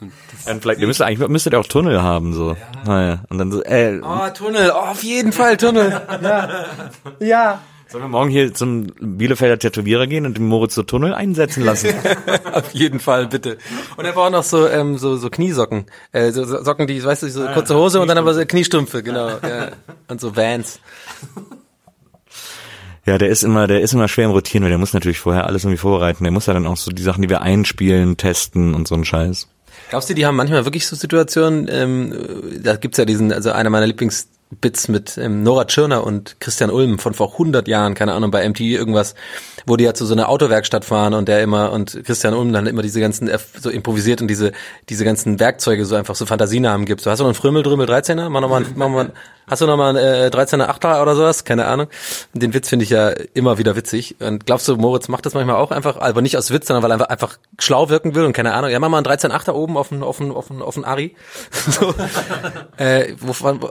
[0.00, 2.56] Und vielleicht, ihr müsst eigentlich, müsstet ihr auch Tunnel haben, so.
[2.86, 3.20] Naja.
[3.28, 6.00] Und dann so, äh, Oh, Tunnel, oh, auf jeden Fall Tunnel.
[6.22, 6.48] Ja.
[7.20, 7.60] ja.
[7.90, 11.92] Sollen wir morgen hier zum Bielefelder Tätowierer gehen und den Moritz so Tunnel einsetzen lassen?
[12.52, 13.58] Auf jeden Fall, bitte.
[13.96, 15.86] Und er braucht noch so, ähm, so, so Kniesocken.
[16.12, 19.02] Äh, so, so Socken, die, weißt du, so kurze Hose und dann aber so Kniestrümpfe,
[19.02, 19.28] genau.
[19.50, 19.70] Ja.
[20.06, 20.78] Und so Vans.
[23.04, 25.46] Ja, der ist immer, der ist immer schwer im Rotieren, weil der muss natürlich vorher
[25.46, 26.22] alles irgendwie vorbereiten.
[26.22, 29.04] Der muss ja dann auch so die Sachen, die wir einspielen, testen und so ein
[29.04, 29.48] Scheiß.
[29.88, 32.14] Glaubst du, die haben manchmal wirklich so Situationen, ähm,
[32.62, 33.86] da gibt's ja diesen, also einer meiner
[34.50, 38.48] Lieblingsbits mit ähm, Nora Tschirner und Christian Ulm von vor 100 Jahren, keine Ahnung, bei
[38.48, 39.14] MTV irgendwas,
[39.66, 42.66] wo die ja zu so einer Autowerkstatt fahren und der immer, und Christian Ulm dann
[42.66, 43.30] immer diese ganzen,
[43.60, 44.52] so improvisiert und diese,
[44.88, 47.00] diese ganzen Werkzeuge so einfach so Fantasienamen gibt.
[47.00, 48.28] So, hast du noch einen Frömmel, Drümmel, 13er?
[48.28, 49.12] Mach noch mal, mach mal,
[49.50, 51.44] hast du noch mal einen äh, 13er, 8er oder sowas?
[51.44, 51.88] Keine Ahnung.
[52.32, 54.16] Den Witz finde ich ja immer wieder witzig.
[54.20, 56.92] Und glaubst du, Moritz macht das manchmal auch einfach, aber nicht aus Witz, sondern weil
[56.92, 58.70] er einfach, einfach schlau wirken will und keine Ahnung.
[58.70, 60.84] Ja, mach mal einen 13 8er oben auf den, auf den, auf den, auf den
[60.84, 61.16] Ari.
[61.50, 61.94] so.
[62.76, 63.12] äh,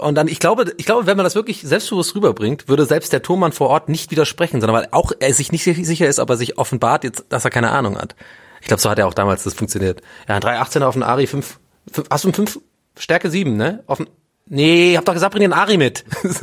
[0.01, 3.21] und dann, ich glaube, ich glaube, wenn man das wirklich selbstbewusst rüberbringt, würde selbst der
[3.21, 6.37] Thomann vor Ort nicht widersprechen, sondern weil auch er sich nicht sicher ist, ob er
[6.37, 8.15] sich offenbart jetzt, dass er keine Ahnung hat.
[8.61, 10.01] Ich glaube, so hat er auch damals das funktioniert.
[10.27, 11.59] Ja, ein 318er auf den Ari, 5,
[11.91, 12.59] 5 hast du einen 5,
[12.97, 13.83] Stärke 7, ne?
[13.87, 14.09] Auf den,
[14.49, 16.05] nee, hab doch gesagt, bring den Ari mit.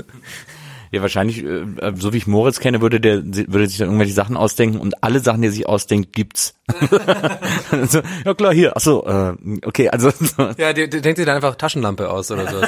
[0.93, 1.65] Ja, wahrscheinlich, äh,
[1.97, 5.21] so wie ich Moritz kenne, würde der, würde sich dann irgendwelche Sachen ausdenken und alle
[5.21, 6.55] Sachen, die er sich ausdenkt, gibt's.
[7.89, 9.35] so, ja klar, hier, ach so, äh,
[9.65, 10.13] okay, also,
[10.57, 12.61] ja, der, der denkt sich dann einfach Taschenlampe aus oder so.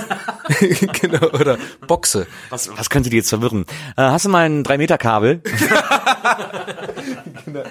[1.01, 2.27] genau, oder Boxe.
[2.51, 3.65] was, was könnte die jetzt verwirren?
[3.97, 5.41] Äh, hast du mal ein 3-Meter-Kabel?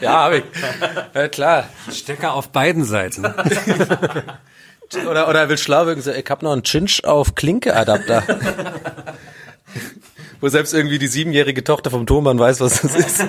[0.01, 0.43] Ja, hab ich.
[1.13, 1.69] Ja, klar.
[1.91, 3.25] Stecker auf beiden Seiten.
[4.95, 8.23] Oder, oder er will schlau wirken, so, ich hab noch einen Chinch auf Klinke-Adapter.
[10.39, 13.25] Wo selbst irgendwie die siebenjährige Tochter vom Thomann weiß, was das ist.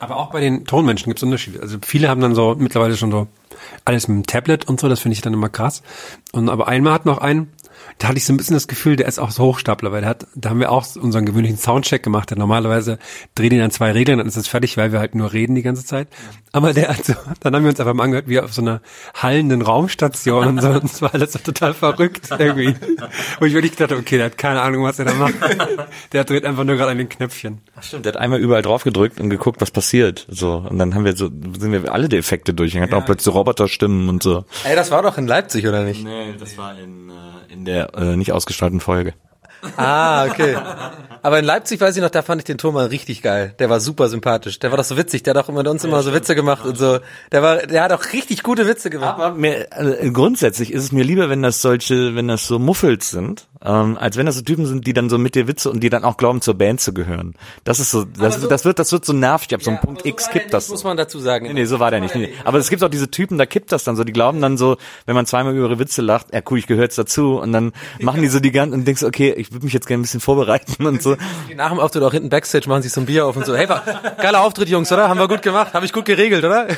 [0.00, 1.60] Aber auch bei den Tonmenschen gibt es Unterschiede.
[1.60, 3.28] Also viele haben dann so mittlerweile schon so
[3.84, 5.82] alles mit dem Tablet und so, das finde ich dann immer krass.
[6.32, 7.52] Und aber einmal hat noch einen,
[7.98, 10.10] da hatte ich so ein bisschen das Gefühl, der ist auch so Hochstapler, weil der
[10.10, 12.30] hat, da haben wir auch unseren gewöhnlichen Soundcheck gemacht.
[12.30, 12.98] Der normalerweise
[13.34, 15.62] dreht ihn an zwei Regeln, dann ist es fertig, weil wir halt nur reden die
[15.62, 16.08] ganze Zeit.
[16.52, 18.80] Aber der hat so, dann haben wir uns einfach mal angehört, wie auf so einer
[19.14, 20.68] hallenden Raumstation und so.
[20.68, 22.74] Und es war alles so total verrückt irgendwie.
[23.38, 25.34] Wo ich wirklich dachte, okay, der hat keine Ahnung, was er da macht.
[26.12, 27.60] Der dreht einfach nur gerade an den Knöpfchen.
[27.80, 30.26] Stimmt, der hat einmal überall drauf gedrückt und geguckt, was passiert.
[30.28, 32.72] So, und dann haben wir so, sind wir alle die Effekte durch.
[32.72, 34.44] Dann hat auch plötzlich so Roboterstimmen und so.
[34.64, 36.04] Ey, das war doch in Leipzig, oder nicht?
[36.04, 39.14] Nee, das war in, äh, in der äh, nicht ausgestrahlten Folge.
[39.76, 40.56] Ah, okay.
[41.22, 43.54] Aber in Leipzig weiß ich noch, da fand ich den Thomann richtig geil.
[43.58, 44.58] Der war super sympathisch.
[44.58, 45.22] Der war doch so witzig.
[45.22, 46.98] Der hat doch immer mit uns immer so Witze gemacht und so.
[47.32, 49.18] Der war, der hat auch richtig gute Witze gemacht.
[49.18, 53.10] Aber mir, äh, grundsätzlich ist es mir lieber, wenn das solche, wenn das so Muffels
[53.10, 55.80] sind, ähm, als wenn das so Typen sind, die dann so mit dir Witze und
[55.80, 57.34] die dann auch glauben, zur Band zu gehören.
[57.64, 59.54] Das ist so, das, so- das wird, das wird so nervig.
[59.54, 60.64] Ab so einem Punkt so X kippt das.
[60.64, 60.88] nicht, Muss So.
[60.88, 61.46] man dazu sagen.
[61.46, 62.14] Nee, nee, so war der nicht.
[62.14, 62.30] Nee.
[62.44, 64.04] Aber es gibt auch diese Typen, da kippt das dann so.
[64.04, 66.84] Die glauben dann so, wenn man zweimal über ihre Witze lacht, ja cool, ich gehöre
[66.84, 67.38] jetzt dazu.
[67.40, 70.00] Und dann machen die so die ganzen und denkst, okay, ich würde mich jetzt gerne
[70.00, 71.16] ein bisschen vorbereiten und so.
[71.48, 73.56] Die nach dem Auftritt auch hinten Backstage machen sich so ein Bier auf und so.
[73.56, 73.82] Hey, war,
[74.20, 75.08] geiler Auftritt, Jungs, oder?
[75.08, 75.72] Haben wir gut gemacht?
[75.74, 76.66] Habe ich gut geregelt, oder?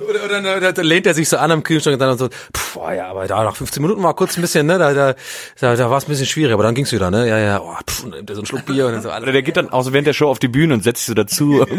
[0.00, 2.76] Oder, oder, oder, da lehnt er sich so an am Kühlschrank und dann so, pff,
[2.76, 5.14] oh ja, aber da nach 15 Minuten war kurz ein bisschen, ne, da, da,
[5.58, 7.74] da, da war es ein bisschen schwierig, aber dann ging's wieder, ne, ja, ja, oh,
[7.84, 9.82] pff, nimmt er so einen Schluck Bier und dann so, Oder der geht dann auch
[9.82, 11.66] so während der Show auf die Bühne und setzt sich so dazu.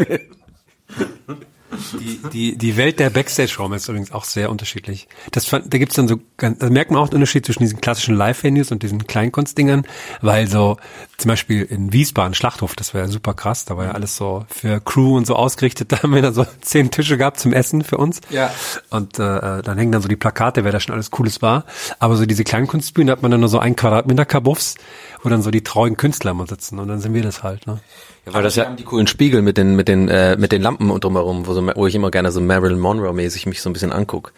[2.00, 5.06] Die, die, die Welt der Backstage-Raum ist übrigens auch sehr unterschiedlich.
[5.30, 7.80] Das, fand- da gibt's dann so, ganz- da merkt man auch den Unterschied zwischen diesen
[7.80, 9.86] klassischen Live-Venues und diesen Kleinkunstdingern,
[10.20, 10.78] weil so
[11.16, 14.44] zum Beispiel in Wiesbaden, Schlachthof, das war ja super krass, da war ja alles so
[14.48, 17.84] für Crew und so ausgerichtet, da haben wir dann so zehn Tische gehabt zum Essen
[17.84, 18.20] für uns.
[18.30, 18.52] Ja.
[18.90, 21.64] Und äh, dann hängen dann so die Plakate, wer da schon alles Cooles war.
[22.00, 24.74] Aber so diese Kleinkunstbühnen da hat man dann nur so ein Quadratmeter Kabuffs,
[25.22, 27.80] wo dann so die traurigen Künstler immer sitzen und dann sind wir das halt, ne?
[28.26, 30.62] Ja, weil das ja, haben die coolen Spiegel mit den, mit den, äh, mit den
[30.62, 33.72] Lampen und drumherum, wo, so, wo ich immer gerne so Marilyn Monroe-mäßig mich so ein
[33.72, 34.32] bisschen anguck.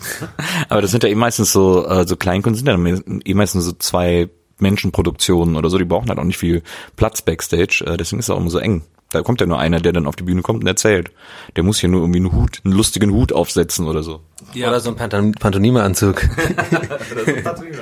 [0.68, 3.72] aber das sind ja eh meistens so, äh, so Kleinkunst, sind ja eh meistens so
[3.72, 6.62] zwei Menschenproduktionen oder so, die brauchen halt auch nicht viel
[6.96, 8.82] Platz Backstage, äh, deswegen ist es auch immer so eng.
[9.10, 11.10] Da kommt ja nur einer, der dann auf die Bühne kommt und erzählt.
[11.56, 14.20] Der muss hier nur irgendwie einen Hut, einen lustigen Hut aufsetzen oder so.
[14.54, 16.28] Oder so ein Panton Pantomime-Anzug.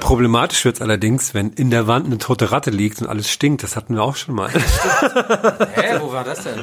[0.00, 3.62] Problematisch wird's allerdings, wenn in der Wand eine tote Ratte liegt und alles stinkt.
[3.62, 4.50] Das hatten wir auch schon mal.
[5.74, 6.58] Hä, wo war das denn?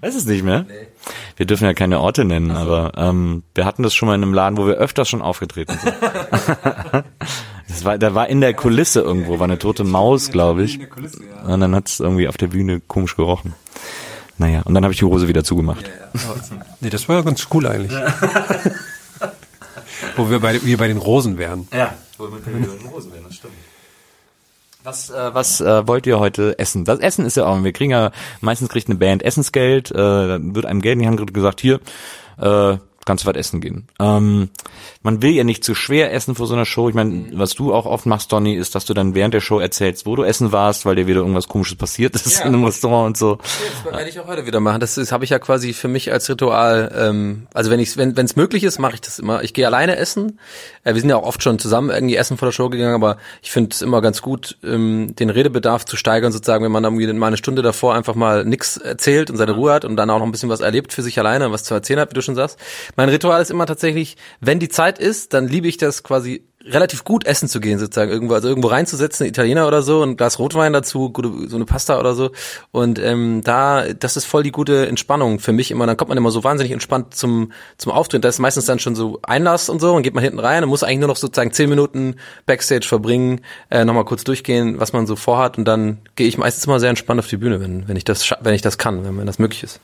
[0.00, 0.66] Weiß es nicht mehr.
[1.36, 4.34] Wir dürfen ja keine Orte nennen, aber ähm, wir hatten das schon mal in einem
[4.34, 5.94] Laden, wo wir öfters schon aufgetreten sind.
[7.68, 10.78] das war, da war in der Kulisse irgendwo, war eine tote Maus, glaube ich.
[11.44, 13.54] Und dann hat's irgendwie auf der Bühne komisch gerochen.
[14.36, 15.90] Naja, und dann habe ich die Hose wieder zugemacht.
[16.80, 17.92] nee, das war ja ganz cool eigentlich.
[20.16, 21.68] Wo wir bei, wir bei den Rosen wären.
[21.72, 23.54] Ja, wo wir mit den Hosen werden, das stimmt.
[24.84, 26.84] Was, äh, was äh, wollt ihr heute essen?
[26.84, 30.54] Das Essen ist ja auch, wir kriegen ja, meistens kriegt eine Band Essensgeld, äh, dann
[30.54, 31.80] wird einem Geld in die Hand gesagt, hier,
[32.38, 32.78] äh,
[33.08, 33.88] kannst du was essen gehen.
[33.98, 34.50] Ähm,
[35.02, 36.88] man will ja nicht zu schwer essen vor so einer Show.
[36.88, 39.58] Ich meine, was du auch oft machst, Donny, ist, dass du dann während der Show
[39.58, 42.42] erzählst, wo du essen warst, weil dir wieder irgendwas komisches passiert ist Ja.
[42.44, 43.38] in einem Restaurant und so.
[43.84, 44.78] Das werde ich auch heute wieder machen.
[44.80, 46.92] Das ist habe ich ja quasi für mich als Ritual.
[46.96, 49.42] Ähm, also wenn ich wenn wenn es möglich ist, mache ich das immer.
[49.42, 50.38] Ich gehe alleine essen.
[50.84, 53.16] Äh, wir sind ja auch oft schon zusammen irgendwie essen vor der Show gegangen, aber
[53.42, 57.10] ich finde es immer ganz gut, ähm, den Redebedarf zu steigern, sozusagen, wenn man irgendwie
[57.12, 60.18] mal eine Stunde davor einfach mal nix erzählt und seine Ruhe hat und dann auch
[60.18, 62.34] noch ein bisschen was erlebt für sich alleine, was zu erzählen hat, wie du schon
[62.34, 62.58] sagst.
[62.98, 67.04] Mein Ritual ist immer tatsächlich, wenn die Zeit ist, dann liebe ich das quasi relativ
[67.04, 70.72] gut essen zu gehen sozusagen irgendwo also irgendwo reinzusetzen Italiener oder so ein Glas Rotwein
[70.72, 72.32] dazu gute, so eine Pasta oder so.
[72.72, 75.86] Und ähm, da das ist voll die gute Entspannung für mich immer.
[75.86, 78.24] Dann kommt man immer so wahnsinnig entspannt zum zum Auftritt.
[78.24, 79.94] Da ist meistens dann schon so Einlass und so.
[79.94, 83.42] Und geht man hinten rein und muss eigentlich nur noch sozusagen zehn Minuten Backstage verbringen
[83.70, 85.56] äh, nochmal kurz durchgehen was man so vorhat.
[85.56, 88.28] Und dann gehe ich meistens immer sehr entspannt auf die Bühne wenn wenn ich das
[88.40, 89.78] wenn ich das kann wenn, wenn das möglich ist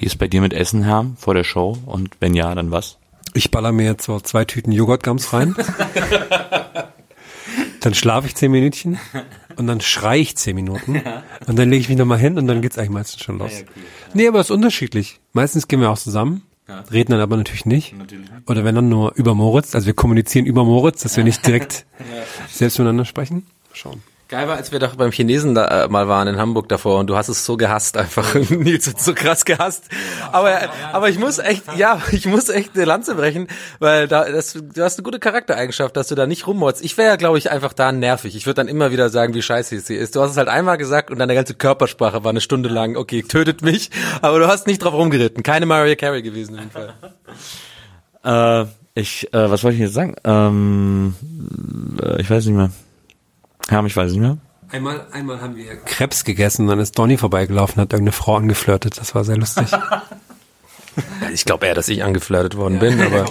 [0.00, 1.76] Wie ist bei dir mit Essen, Herr, vor der Show?
[1.84, 2.96] Und wenn ja, dann was?
[3.34, 5.54] Ich baller mir jetzt so zwei Tüten Joghurtgums rein.
[7.80, 8.98] dann schlafe ich zehn Minütchen
[9.56, 11.02] und dann schrei ich zehn Minuten
[11.46, 13.52] und dann lege ich mich nochmal hin und dann geht's eigentlich meistens schon los.
[14.14, 15.20] Nee, aber es ist unterschiedlich.
[15.34, 16.44] Meistens gehen wir auch zusammen,
[16.90, 17.94] reden dann aber natürlich nicht.
[18.46, 21.84] Oder wenn dann nur über Moritz, also wir kommunizieren über Moritz, dass wir nicht direkt
[22.48, 23.46] selbst miteinander sprechen.
[23.74, 24.02] Schauen.
[24.30, 27.08] Geil war, als wir doch beim Chinesen da äh, mal waren in Hamburg davor und
[27.08, 28.32] du hast es so gehasst einfach.
[28.50, 29.88] Nils hat so krass gehasst.
[30.30, 30.56] Aber,
[30.92, 33.48] aber ich muss echt, ja, ich muss echt eine Lanze brechen,
[33.80, 36.84] weil da, das, du hast eine gute Charaktereigenschaft, dass du da nicht rummotzt.
[36.84, 38.36] Ich wäre ja, glaube ich, einfach da nervig.
[38.36, 40.14] Ich würde dann immer wieder sagen, wie scheiße es hier ist.
[40.14, 43.24] Du hast es halt einmal gesagt und deine ganze Körpersprache war eine Stunde lang, okay,
[43.24, 43.90] tötet mich,
[44.22, 45.42] aber du hast nicht drauf rumgeritten.
[45.42, 46.94] Keine Mariah Carey gewesen in dem Fall.
[48.22, 50.14] Äh, ich, äh, was wollte ich jetzt sagen?
[50.22, 51.16] Ähm,
[52.00, 52.70] äh, ich weiß nicht mehr.
[53.70, 54.38] Ja, ich weiß nicht mehr.
[54.72, 58.98] Einmal, einmal haben wir Krebs gegessen, dann ist Donny vorbeigelaufen, hat irgendeine Frau angeflirtet.
[58.98, 59.66] Das war sehr lustig.
[61.32, 63.24] Ich glaube eher, dass ich angeflirtet worden bin, aber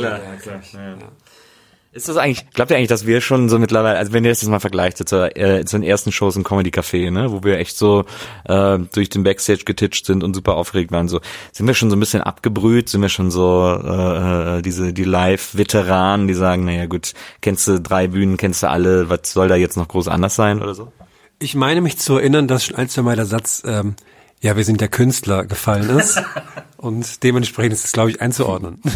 [1.92, 4.44] Ist das eigentlich, glaubt ihr eigentlich, dass wir schon so mittlerweile, also wenn ihr das
[4.44, 7.58] jetzt mal vergleicht, zu, äh, zu den ersten Shows im Comedy Café, ne, wo wir
[7.58, 8.06] echt so
[8.44, 11.20] äh, durch den Backstage getitscht sind und super aufgeregt waren, so
[11.52, 15.04] sind wir schon so ein bisschen abgebrüht, sind wir schon so äh, äh, diese die
[15.04, 19.56] Live-Veteranen, die sagen, naja gut, kennst du drei Bühnen, kennst du alle, was soll da
[19.56, 20.92] jetzt noch groß anders sein oder so?
[21.40, 23.96] Ich meine mich zu erinnern, dass schon ein, zwei Mal der Satz, ähm,
[24.42, 26.22] ja, wir sind der Künstler gefallen ist.
[26.78, 28.80] Und dementsprechend ist es, glaube ich, einzuordnen.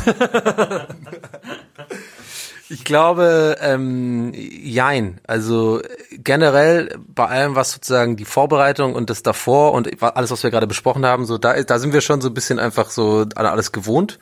[2.70, 5.20] Ich glaube, ähm, jein.
[5.28, 10.52] Also generell bei allem, was sozusagen die Vorbereitung und das davor und alles, was wir
[10.52, 13.46] gerade besprochen haben, so da, da sind wir schon so ein bisschen einfach so an
[13.46, 14.18] alles gewohnt.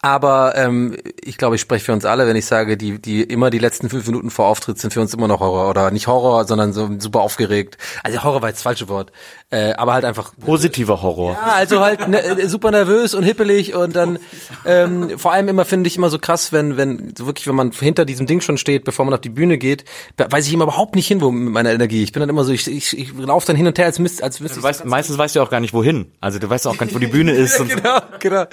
[0.00, 3.50] Aber ähm, ich glaube, ich spreche für uns alle, wenn ich sage, die, die immer
[3.50, 6.44] die letzten fünf Minuten vor Auftritt sind für uns immer noch Horror oder nicht Horror,
[6.46, 7.78] sondern so super aufgeregt.
[8.04, 9.10] Also Horror war jetzt das falsche Wort,
[9.52, 11.32] äh, aber halt einfach Positiver Horror.
[11.32, 14.18] ja, also halt ne, äh, super nervös und hippelig und dann
[14.64, 17.70] ähm, vor allem immer finde ich immer so krass, wenn wenn so wirklich wenn man
[17.70, 19.84] hinter diesem Ding schon steht, bevor man auf die Bühne geht,
[20.16, 22.02] weiß ich immer überhaupt nicht hin, wo mit meiner Energie.
[22.02, 24.24] Ich bin dann immer so, ich, ich, ich laufe dann hin und her, als müsste
[24.24, 26.06] als müsste Du weißt, meistens weißt du auch gar nicht wohin.
[26.20, 27.60] Also du weißt auch gar nicht, wo die Bühne ist.
[27.60, 27.76] und so.
[27.76, 28.44] genau, genau.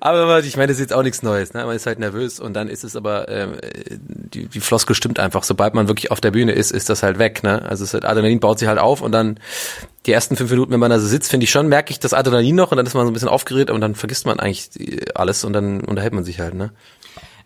[0.00, 1.54] Aber ich meine, das ist jetzt auch nichts Neues.
[1.54, 1.64] Ne?
[1.64, 3.56] Man ist halt nervös und dann ist es aber, ähm,
[3.90, 5.42] die, die Floskel stimmt einfach.
[5.42, 7.42] Sobald man wirklich auf der Bühne ist, ist das halt weg.
[7.42, 7.62] Ne?
[7.62, 9.40] Also es ist halt, Adrenalin baut sich halt auf und dann
[10.06, 12.14] die ersten fünf Minuten, wenn man da so sitzt, finde ich schon, merke ich das
[12.14, 14.70] Adrenalin noch und dann ist man so ein bisschen aufgeregt und dann vergisst man eigentlich
[14.70, 16.54] die- alles und dann unterhält man sich halt.
[16.54, 16.72] Ne?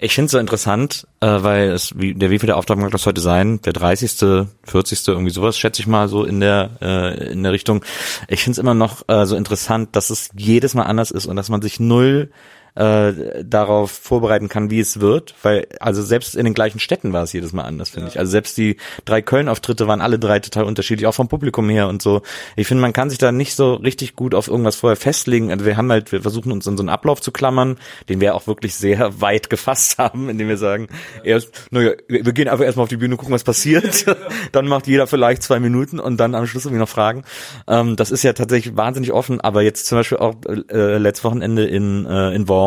[0.03, 3.21] Ich finde es so interessant, äh, weil es, wie, der wievielte Auftrag mag das heute
[3.21, 3.61] sein?
[3.63, 7.85] Der 30., 40., irgendwie sowas, schätze ich mal so in der, äh, in der Richtung.
[8.29, 11.37] Ich finde es immer noch äh, so interessant, dass es jedes Mal anders ist und
[11.37, 12.31] dass man sich null
[12.75, 17.25] äh, darauf vorbereiten kann, wie es wird, weil also selbst in den gleichen Städten war
[17.25, 18.19] es jedes Mal anders, finde ich.
[18.19, 22.03] Also selbst die drei Köln-Auftritte waren alle drei total unterschiedlich, auch vom Publikum her und
[22.03, 22.23] so.
[22.57, 25.51] Ich finde, man kann sich da nicht so richtig gut auf irgendwas vorher festlegen.
[25.51, 27.77] Also wir haben halt, wir versuchen uns in so einen Ablauf zu klammern,
[28.09, 30.89] den wir auch wirklich sehr weit gefasst haben, indem wir sagen,
[31.25, 34.07] erst, naja, wir gehen einfach erstmal auf die Bühne, gucken, was passiert.
[34.53, 37.25] dann macht jeder vielleicht zwei Minuten und dann am Schluss irgendwie noch Fragen.
[37.67, 41.65] Ähm, das ist ja tatsächlich wahnsinnig offen, aber jetzt zum Beispiel auch äh, letztes Wochenende
[41.67, 42.60] in, äh, in Worms,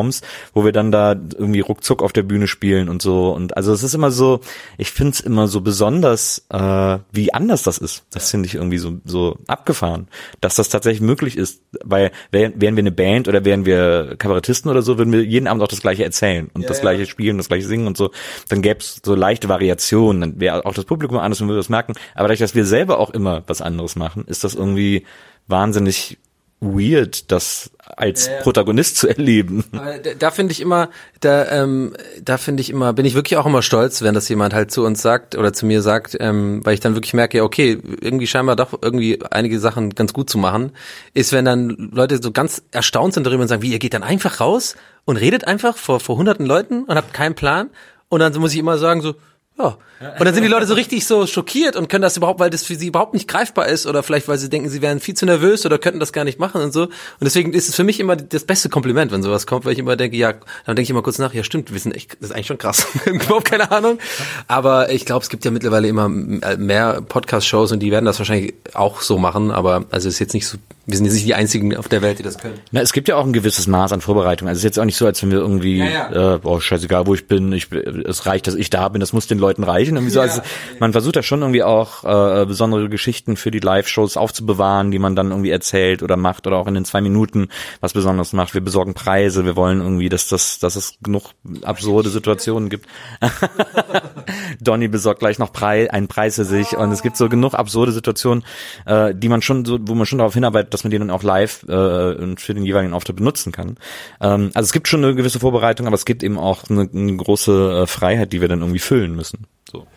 [0.54, 3.32] wo wir dann da irgendwie ruckzuck auf der Bühne spielen und so.
[3.32, 4.39] Und also es ist immer so,
[4.78, 8.06] ich finde es immer so besonders, äh, wie anders das ist.
[8.12, 10.08] Das finde ich irgendwie so, so abgefahren,
[10.41, 11.62] dass das tatsächlich möglich ist.
[11.84, 15.64] Weil wären, wir eine Band oder wären wir Kabarettisten oder so, würden wir jeden Abend
[15.64, 18.12] auch das gleiche erzählen und das gleiche spielen, das gleiche singen und so.
[18.50, 21.70] Dann gäbe es so leichte Variationen, dann wäre auch das Publikum anders und würde das
[21.70, 21.94] merken.
[22.16, 25.06] Aber dadurch, dass wir selber auch immer was anderes machen, ist das irgendwie
[25.48, 26.18] wahnsinnig
[26.64, 29.66] weird, das als Protagonist zu erleben.
[29.72, 30.89] Da, da finde ich immer,
[31.20, 34.53] da, ähm, da finde ich immer, bin ich wirklich auch immer stolz, wenn das jemand
[34.53, 37.43] halt zu uns sagt oder zu mir sagt, ähm, weil ich dann wirklich merke, ja,
[37.43, 40.72] okay, irgendwie scheinbar doch irgendwie einige Sachen ganz gut zu machen,
[41.14, 44.03] ist, wenn dann Leute so ganz erstaunt sind darüber und sagen, wie, ihr geht dann
[44.03, 47.70] einfach raus und redet einfach vor, vor hunderten Leuten und habt keinen Plan
[48.09, 49.16] und dann muss ich immer sagen so,
[49.58, 49.78] ja.
[50.20, 52.64] Und dann sind die Leute so richtig so schockiert und können das überhaupt, weil das
[52.64, 55.26] für sie überhaupt nicht greifbar ist oder vielleicht, weil sie denken, sie wären viel zu
[55.26, 56.84] nervös oder könnten das gar nicht machen und so.
[56.84, 56.91] Und
[57.22, 59.95] deswegen ist es für mich immer das beste Kompliment, wenn sowas kommt, weil ich immer
[59.95, 60.34] denke, ja,
[60.66, 62.58] dann denke ich immer kurz nach, ja stimmt, wir sind echt, das ist eigentlich schon
[62.58, 62.88] krass.
[63.06, 63.99] überhaupt keine Ahnung.
[64.47, 68.56] Aber ich glaube, es gibt ja mittlerweile immer mehr Podcast-Shows und die werden das wahrscheinlich
[68.74, 71.78] auch so machen, aber also ist jetzt nicht so, wir sind jetzt nicht die einzigen
[71.78, 72.60] auf der Welt, die das können.
[72.72, 74.50] Na, es gibt ja auch ein gewisses Maß an Vorbereitung.
[74.50, 77.08] Also es ist jetzt auch nicht so, als wenn wir irgendwie, Ja, Äh, boah, scheißegal,
[77.08, 79.96] wo ich bin, ich, es reicht, dass ich da bin, das muss den Leuten reichen.
[79.96, 80.20] Irgendwie so.
[80.20, 80.42] Also
[80.80, 85.16] man versucht da schon irgendwie auch äh, besondere Geschichten für die Live-Shows aufzubewahren, die man
[85.16, 87.48] dann irgendwie erzählt oder macht oder auch in den zwei Minuten
[87.80, 88.54] was Besonderes macht.
[88.54, 91.32] Wir besorgen Preise, wir wollen irgendwie, dass das, dass es genug
[91.62, 92.88] absurde Situationen gibt.
[94.60, 97.94] Donny besorgt gleich noch Preis, einen Preis für sich und es gibt so genug absurde
[97.94, 98.44] Situationen,
[98.86, 101.24] äh, die man schon so, wo man schon darauf hinarbeitet, dass man die dann auch
[101.24, 103.78] live äh, für den jeweiligen Auftritt benutzen kann.
[104.22, 107.16] Ähm, also es gibt schon eine gewisse Vorbereitung, aber es gibt eben auch eine, eine
[107.16, 109.46] große äh, Freiheit, die wir dann irgendwie füllen müssen.
[109.72, 109.88] So.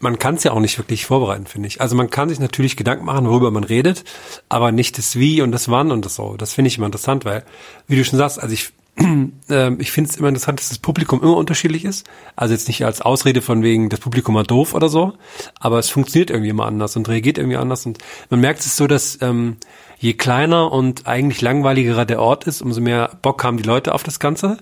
[0.00, 1.80] man kann es ja auch nicht wirklich vorbereiten, finde ich.
[1.80, 4.04] Also man kann sich natürlich Gedanken machen, worüber man redet,
[4.48, 6.36] aber nicht das Wie und das Wann und das so.
[6.36, 7.44] Das finde ich immer interessant, weil,
[7.86, 8.72] wie du schon sagst, also ich,
[9.50, 12.06] ähm, ich finde es immer interessant, dass das Publikum immer unterschiedlich ist.
[12.34, 15.14] Also jetzt nicht als Ausrede von wegen, das Publikum war doof oder so,
[15.60, 17.84] aber es funktioniert irgendwie immer anders und reagiert irgendwie anders.
[17.86, 17.98] Und
[18.30, 19.56] man merkt es so, dass ähm,
[19.98, 24.02] je kleiner und eigentlich langweiligerer der Ort ist, umso mehr Bock haben die Leute auf
[24.02, 24.58] das Ganze.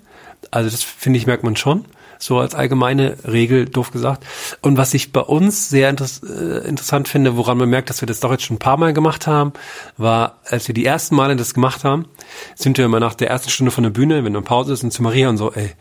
[0.50, 1.84] Also das finde ich, merkt man schon
[2.18, 4.24] so als allgemeine Regel, doof gesagt.
[4.60, 8.06] Und was ich bei uns sehr interess äh, interessant finde, woran man merkt, dass wir
[8.06, 9.52] das doch jetzt schon ein paar Mal gemacht haben,
[9.96, 12.06] war, als wir die ersten Male das gemacht haben,
[12.54, 14.90] sind wir immer nach der ersten Stunde von der Bühne, wenn dann Pause ist, und
[14.90, 15.72] zu Maria und so, ey,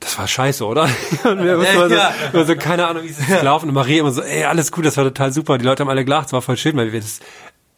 [0.00, 0.82] das war scheiße, oder?
[1.24, 1.96] Und wir immer so,
[2.32, 3.68] immer so, keine Ahnung, wie es ist gelaufen.
[3.68, 5.56] Und Maria immer so, ey, alles gut, das war total super.
[5.56, 7.20] Die Leute haben alle gelacht, es war voll schön, weil wir das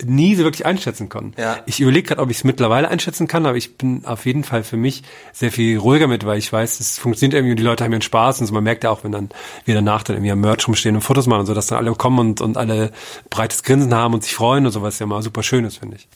[0.04, 1.40] nie so wirklich einschätzen konnten.
[1.40, 1.58] Ja.
[1.66, 4.62] Ich überlege gerade, ob ich es mittlerweile einschätzen kann, aber ich bin auf jeden Fall
[4.62, 7.84] für mich sehr viel ruhiger mit, weil ich weiß, es funktioniert irgendwie und die Leute
[7.84, 8.54] haben ihren Spaß und so.
[8.54, 9.30] Man merkt ja auch, wenn dann
[9.64, 11.92] wir danach dann irgendwie am Merch rumstehen und Fotos machen und so, dass dann alle
[11.94, 12.90] kommen und, und alle
[13.30, 15.96] breites Grinsen haben und sich freuen und so, was ja mal super schön ist, finde
[15.96, 16.08] ich.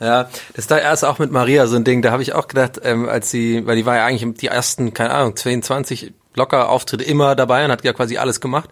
[0.00, 2.46] Ja, das ist da erst auch mit Maria so ein Ding, da habe ich auch
[2.46, 6.68] gedacht, ähm, als sie, weil die war ja eigentlich die ersten, keine Ahnung, 22 locker
[6.68, 8.68] Auftritte immer dabei und hat ja quasi alles gemacht.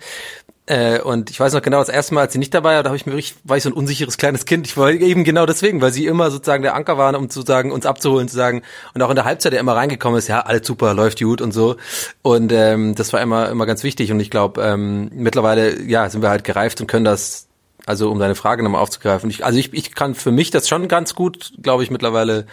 [0.66, 2.88] Äh, und ich weiß noch genau, das erste Mal, als sie nicht dabei war, da
[2.88, 4.66] habe ich mir wirklich, war ich so ein unsicheres kleines Kind.
[4.66, 7.84] Ich war eben genau deswegen, weil sie immer sozusagen der Anker war, um sozusagen uns
[7.84, 8.62] abzuholen, zu sagen,
[8.94, 11.52] und auch in der Halbzeit, der immer reingekommen ist, ja, alles super, läuft gut und
[11.52, 11.76] so.
[12.22, 14.10] Und ähm, das war immer, immer ganz wichtig.
[14.10, 17.46] Und ich glaube, ähm, mittlerweile, ja, sind wir halt gereift und können das,
[17.84, 19.28] also um deine Frage nochmal aufzugreifen.
[19.28, 22.46] Ich, also ich, ich kann für mich das schon ganz gut, glaube ich, mittlerweile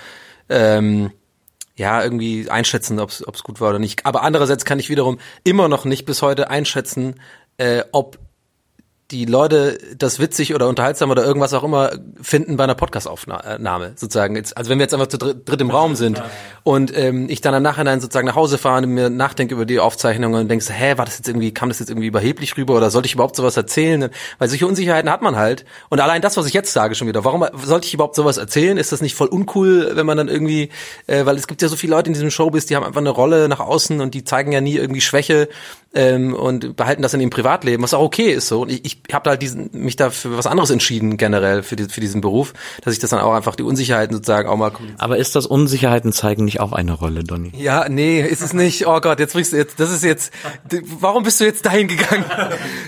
[0.49, 1.12] ähm,
[1.78, 4.05] ja, irgendwie einschätzen, ob es gut war oder nicht.
[4.05, 7.16] Aber andererseits kann ich wiederum immer noch nicht bis heute einschätzen,
[7.62, 8.18] äh, ob
[9.12, 11.91] die Leute das witzig oder unterhaltsam oder irgendwas auch immer
[12.22, 14.36] finden bei einer Podcast-Aufnahme sozusagen.
[14.36, 16.24] Jetzt, also wenn wir jetzt einfach zu dritt, im Raum sind
[16.64, 19.80] und ähm, ich dann im Nachhinein sozusagen nach Hause fahre und mir nachdenke über die
[19.80, 22.89] Aufzeichnung und denkst, hä, war das jetzt irgendwie, kam das jetzt irgendwie überheblich rüber oder
[22.89, 24.09] sollte ich überhaupt sowas erzählen?
[24.39, 25.66] Weil solche Unsicherheiten hat man halt.
[25.89, 28.78] Und allein das, was ich jetzt sage schon wieder, warum sollte ich überhaupt sowas erzählen?
[28.78, 30.70] Ist das nicht voll uncool, wenn man dann irgendwie,
[31.07, 33.09] äh, weil es gibt ja so viele Leute in diesem Showbiz, die haben einfach eine
[33.09, 35.49] Rolle nach außen und die zeigen ja nie irgendwie Schwäche
[35.93, 38.62] ähm, und behalten das in ihrem Privatleben, was auch okay ist so.
[38.62, 41.86] Und ich, ich habe halt diesen, mich da für was anderes entschieden generell für, die,
[41.86, 45.18] für diesen Beruf, dass ich das dann auch einfach die Unsicherheiten sozusagen auch mal Aber
[45.18, 47.52] ist das Unsicherheiten zeigen nicht auch eine Rolle, Donny?
[47.58, 48.88] Ja, nee, ist es nicht.
[48.88, 50.34] Oh Gott, jetzt bringst du jetzt, das ist jetzt,
[50.99, 52.26] warum bist du jetzt dahin gegangen?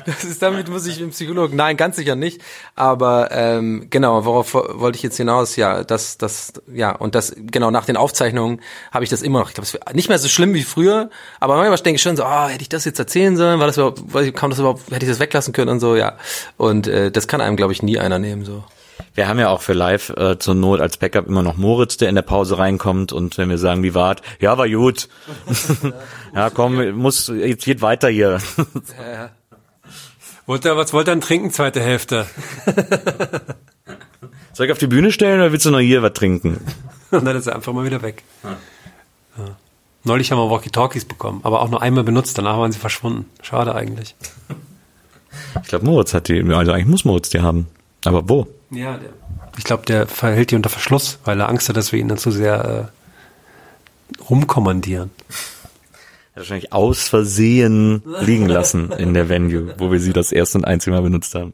[0.05, 2.41] Das ist, damit muss ich im Psychologen, nein, ganz sicher nicht.
[2.75, 5.55] Aber ähm, genau, worauf wollte ich jetzt hinaus?
[5.55, 8.59] Ja, das, das, ja, und das, genau, nach den Aufzeichnungen
[8.91, 9.49] habe ich das immer noch.
[9.49, 11.09] Ich glaube, es nicht mehr so schlimm wie früher,
[11.39, 13.59] aber manchmal denke ich schon so, oh, hätte ich das jetzt erzählen sollen?
[13.59, 14.03] War das überhaupt,
[14.35, 16.02] kam das überhaupt, hätte ich das weglassen können und so, ja.
[16.57, 18.63] Und äh, das kann einem, glaube ich, nie einer nehmen, so.
[19.15, 22.09] Wir haben ja auch für live äh, zur Not als Backup immer noch Moritz, der
[22.09, 24.17] in der Pause reinkommt und wenn wir sagen, wie war's?
[24.39, 25.07] Ja, war gut.
[26.35, 28.39] ja, komm, muss jetzt geht weiter hier.
[30.45, 32.25] Wollt ihr, was wollt ihr denn trinken, zweite Hälfte?
[34.53, 36.59] Soll ich auf die Bühne stellen oder willst du noch hier was trinken?
[37.11, 38.23] Und dann ist er einfach mal wieder weg.
[38.43, 39.55] Ja.
[40.03, 43.29] Neulich haben wir Walkie-Talkies bekommen, aber auch nur einmal benutzt, danach waren sie verschwunden.
[43.41, 44.15] Schade eigentlich.
[45.61, 47.67] Ich glaube, Moritz hat die, also eigentlich muss Moritz die haben.
[48.05, 48.47] Aber wo?
[48.71, 49.09] Ja, der,
[49.57, 52.17] ich glaube, der verhält die unter Verschluss, weil er Angst hat, dass wir ihn dann
[52.17, 52.91] zu sehr
[54.17, 55.11] äh, rumkommandieren.
[56.35, 60.57] Er hat wahrscheinlich aus Versehen liegen lassen in der Venue, wo wir sie das erste
[60.57, 61.53] und einzige Mal benutzt haben.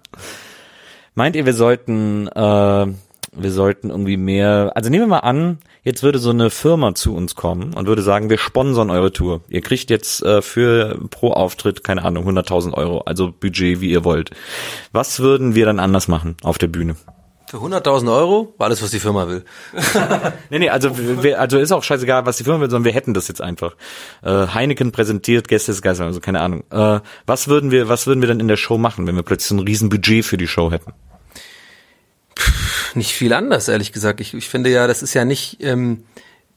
[1.15, 2.87] Meint ihr, wir sollten äh,
[3.31, 7.15] wir sollten irgendwie mehr, also nehmen wir mal an, jetzt würde so eine Firma zu
[7.15, 9.41] uns kommen und würde sagen, wir sponsern eure Tour.
[9.49, 14.03] Ihr kriegt jetzt äh, für pro Auftritt, keine Ahnung, 100.000 Euro, also Budget, wie ihr
[14.03, 14.31] wollt.
[14.91, 16.95] Was würden wir dann anders machen auf der Bühne?
[17.49, 19.43] Für 100.000 Euro war alles, was die Firma will.
[20.51, 20.91] Nee, nee, also,
[21.23, 23.75] wir, also ist auch scheißegal, was die Firma will, sondern wir hätten das jetzt einfach.
[24.23, 26.63] Äh, Heineken präsentiert Gäste des Geistes, also keine Ahnung.
[26.69, 29.49] Äh, was würden wir, was würden wir dann in der Show machen, wenn wir plötzlich
[29.49, 30.93] so ein riesen Budget für die Show hätten?
[32.95, 34.21] Nicht viel anders, ehrlich gesagt.
[34.21, 36.03] Ich, ich finde ja, das ist ja nicht, ähm,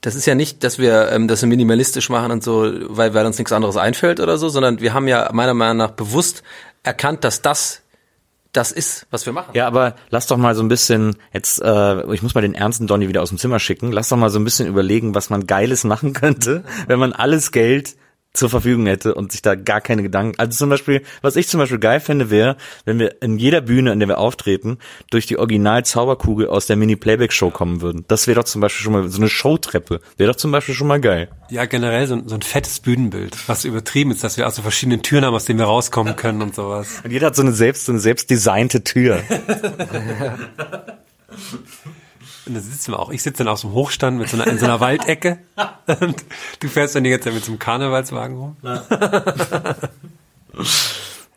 [0.01, 3.39] das ist ja nicht, dass wir ähm, das minimalistisch machen und so, weil, weil uns
[3.39, 6.43] nichts anderes einfällt oder so, sondern wir haben ja meiner Meinung nach bewusst
[6.83, 7.83] erkannt, dass das
[8.53, 9.53] das ist, was wir machen.
[9.55, 12.87] Ja, aber lass doch mal so ein bisschen, jetzt, äh, ich muss mal den ernsten
[12.87, 15.47] Donny wieder aus dem Zimmer schicken, lass doch mal so ein bisschen überlegen, was man
[15.47, 17.97] Geiles machen könnte, wenn man alles Geld
[18.33, 20.39] zur Verfügung hätte und sich da gar keine Gedanken.
[20.39, 23.93] Also zum Beispiel, was ich zum Beispiel geil fände, wäre, wenn wir in jeder Bühne,
[23.93, 24.79] in der wir auftreten,
[25.11, 28.05] durch die Original-Zauberkugel aus der Mini-Playback-Show kommen würden.
[28.09, 30.01] Das wäre doch zum Beispiel schon mal so eine Showtreppe.
[30.17, 31.29] Wäre doch zum Beispiel schon mal geil.
[31.51, 34.63] Ja, generell so ein, so ein fettes Bühnenbild, was übertrieben ist, dass wir auch so
[34.63, 37.03] verschiedene Türen haben, aus denen wir rauskommen können und sowas.
[37.05, 39.23] Und jeder hat so eine selbst, so eine selbst designte Tür.
[42.47, 43.11] Und da sitzen wir auch.
[43.11, 45.39] Ich sitze dann aus dem Hochstand mit so einer, in so einer Waldecke.
[46.01, 46.25] Und
[46.61, 48.57] du fährst dann die ganze Zeit mit so einem Karnevalswagen rum.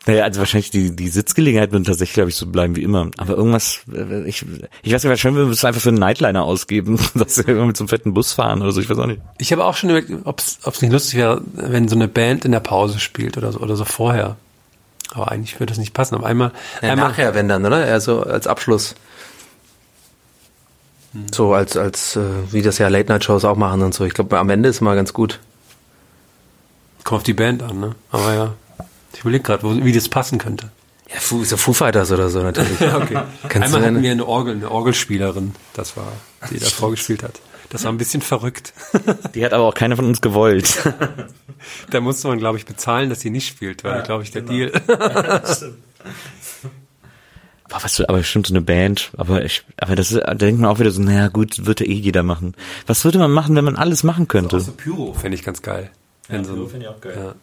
[0.08, 3.10] Naja, also wahrscheinlich die, die Sitzgelegenheit wird tatsächlich, glaube ich, so bleiben wie immer.
[3.16, 4.44] Aber irgendwas, äh, ich,
[4.82, 7.66] ich weiß nicht, wahrscheinlich würden wir es einfach für einen Nightliner ausgeben, dass wir immer
[7.66, 9.20] mit so einem fetten Bus fahren oder so, ich weiß auch nicht.
[9.38, 12.52] Ich habe auch schon überlegt, ob es nicht lustig wäre, wenn so eine Band in
[12.52, 14.36] der Pause spielt oder so, oder so vorher.
[15.12, 16.14] Aber eigentlich würde das nicht passen.
[16.14, 16.52] Aber einmal,
[16.82, 17.84] Ja, einmal nachher, wenn dann, oder?
[17.84, 18.94] Eher so als Abschluss.
[21.32, 24.04] So als, als, äh, wie das ja Late-Night-Shows auch machen und so.
[24.04, 25.40] Ich glaube, am Ende ist mal ganz gut.
[27.04, 27.94] kommt auf die Band an, ne?
[28.10, 28.54] Aber ja,
[29.12, 30.70] ich überlege gerade, wie das passen könnte.
[31.12, 32.80] Ja, Foo, so Foo Fighters oder so natürlich.
[32.80, 33.20] okay.
[33.48, 36.12] Kannst Einmal du hatten wir eine Orgel, eine Orgelspielerin, das war,
[36.50, 37.40] die das vorgespielt hat.
[37.70, 38.72] Das war ein bisschen verrückt.
[39.34, 40.78] Die hat aber auch keiner von uns gewollt.
[41.90, 44.70] da musste man, glaube ich, bezahlen, dass sie nicht spielt, war, glaube ich, der Deal.
[47.68, 50.70] Boah, was aber stimmt so eine Band, aber ich, aber das ist, da denkt man
[50.70, 52.54] auch wieder so, naja gut, wird ja eh jeder machen.
[52.86, 54.60] Was würde man machen, wenn man alles machen könnte?
[54.60, 55.90] so Pyro fände ich ganz geil.
[56.28, 57.34] Wenn so ein- Ja.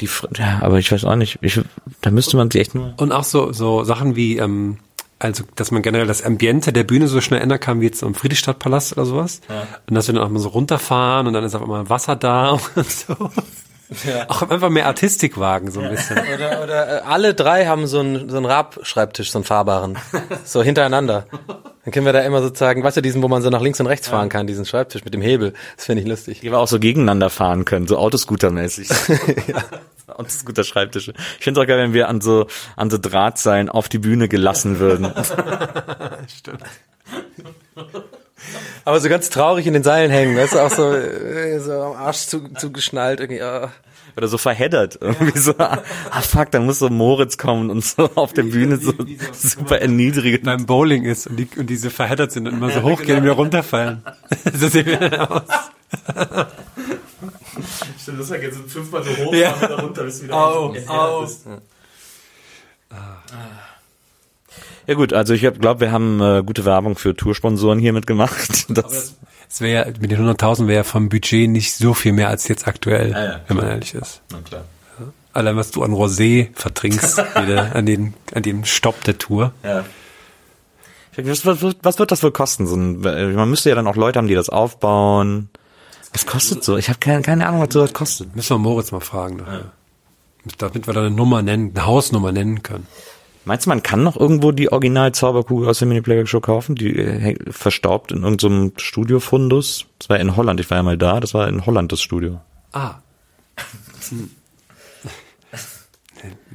[0.00, 1.60] Die, Fr- ja, aber ich weiß auch nicht, ich,
[2.00, 4.78] da müsste man sich echt nur, Und auch so, so Sachen wie, ähm,
[5.20, 8.14] also, dass man generell das Ambiente der Bühne so schnell ändern kann, wie jetzt am
[8.14, 9.40] Friedrichstadtpalast oder sowas.
[9.88, 12.50] Und dass wir dann auch mal so runterfahren und dann ist auf einmal Wasser da
[12.74, 13.30] und so.
[14.28, 16.18] Auch einfach mehr Artistik wagen, so ein bisschen.
[16.34, 19.98] Oder, oder äh, alle drei haben so einen, so einen Rab-Schreibtisch, so einen fahrbaren.
[20.44, 21.26] So hintereinander.
[21.84, 23.86] Dann können wir da immer sozusagen, weißt du, diesen, wo man so nach links und
[23.86, 25.52] rechts fahren kann, diesen Schreibtisch mit dem Hebel.
[25.76, 26.40] Das finde ich lustig.
[26.40, 28.88] die wir auch so gegeneinander fahren können, so Autoscooter-mäßig.
[30.06, 31.12] Autoscooter-Schreibtische.
[31.38, 34.28] Ich finde es auch geil, wenn wir an so, an so Drahtseilen auf die Bühne
[34.28, 35.12] gelassen würden.
[38.84, 41.92] Aber so ganz traurig in den Seilen hängen, weißt du, auch so, äh, so am
[41.94, 43.20] Arsch zu, zugeschnallt.
[43.20, 43.70] Irgendwie, ah.
[44.16, 44.98] Oder so verheddert.
[45.00, 45.82] Irgendwie so, ah
[46.20, 48.92] fuck, dann muss so Moritz kommen und so auf der Bühne so
[49.32, 50.44] super erniedrigend.
[50.44, 53.34] Beim Bowling ist und, die, und diese verheddert sind und immer so hochgehen und wieder
[53.34, 54.02] runterfallen.
[54.54, 55.42] so sehen wir dann aus.
[58.00, 59.60] Stimmt, das ist jetzt fünfmal so hoch, Ja.
[59.60, 61.26] wieder runter, bis du wieder Au, au.
[62.90, 62.98] Ja
[64.92, 68.66] gut, also ich glaube, wir haben äh, gute Werbung für Toursponsoren hiermit gemacht.
[68.74, 69.16] Das,
[69.48, 73.12] Es wäre mit den 100.000 wäre vom Budget nicht so viel mehr als jetzt aktuell,
[73.12, 74.20] ja, wenn man ehrlich ist.
[74.30, 74.64] na klar.
[75.32, 79.52] Allein was du an Rosé vertrinkst, wieder an den, an dem Stopp der Tour.
[79.62, 79.84] Ja.
[81.16, 82.66] Was, was, was wird das wohl kosten?
[82.66, 85.48] So ein, äh, man müsste ja dann auch Leute haben, die das aufbauen.
[86.12, 86.76] Was kostet so?
[86.76, 88.34] Ich habe keine, keine Ahnung, was so das kostet.
[88.36, 89.72] Müssen wir Moritz mal fragen nachher.
[90.58, 92.86] Damit wir da eine Nummer nennen, eine Hausnummer nennen können.
[93.46, 96.74] Meinst du, man kann noch irgendwo die Original-Zauberkugel aus der Mini-Playback-Show kaufen?
[96.76, 99.84] Die äh, häng- verstaubt in irgendeinem Studiofundus?
[99.98, 102.40] Das war in Holland, ich war ja mal da, das war in Holland das Studio.
[102.72, 102.94] Ah.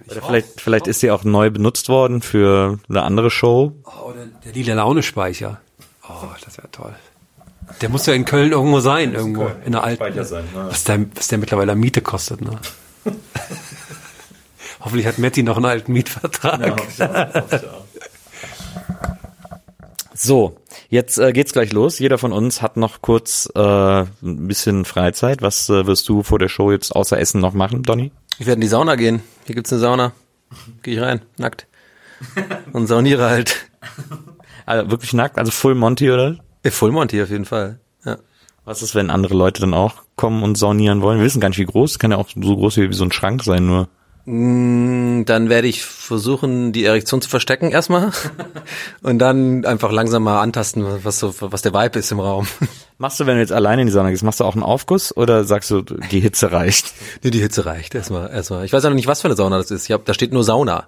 [0.09, 3.73] Oder vielleicht, vielleicht ist sie auch neu benutzt worden für eine andere Show.
[3.85, 5.61] Oh, der, der lila Laune-Speicher.
[6.07, 6.95] Oh, das wäre toll.
[7.81, 9.47] Der muss ja in Köln irgendwo sein, irgendwo.
[9.63, 10.03] In der alten.
[10.55, 12.57] Was der, was der mittlerweile Miete kostet, ne?
[14.80, 16.82] Hoffentlich hat Matti noch einen alten Mietvertrag.
[20.21, 20.57] So,
[20.89, 21.97] jetzt äh, geht's gleich los.
[21.97, 25.41] Jeder von uns hat noch kurz äh, ein bisschen Freizeit.
[25.41, 28.11] Was äh, wirst du vor der Show jetzt außer Essen noch machen, Donny?
[28.38, 29.21] Ich werde in die Sauna gehen.
[29.45, 30.11] Hier gibt's eine Sauna.
[30.84, 31.67] Gehe ich rein, nackt.
[32.73, 33.69] Und sauniere halt.
[34.65, 36.36] Also wirklich nackt, also Full Monty oder?
[36.65, 37.80] Full Monty auf jeden Fall.
[38.03, 38.17] Ja.
[38.65, 41.19] Was ist, wenn andere Leute dann auch kommen und saunieren wollen?
[41.19, 41.97] Wir wissen gar nicht, wie groß.
[41.97, 43.88] Kann ja auch so groß wie so ein Schrank sein, nur.
[44.26, 48.11] Mm, Dann werde ich versuchen, die Erektion zu verstecken erstmal
[49.01, 52.47] und dann einfach langsam mal antasten, was so, was der Vibe ist im Raum.
[52.97, 55.15] Machst du, wenn du jetzt alleine in die Sauna gehst, machst du auch einen Aufguss
[55.15, 56.93] oder sagst du, die Hitze reicht?
[57.24, 58.30] Nee, die Hitze reicht erstmal.
[58.30, 58.65] erstmal.
[58.65, 59.86] Ich weiß auch noch nicht, was für eine Sauna das ist.
[59.86, 60.86] Ich hab, da steht nur Sauna.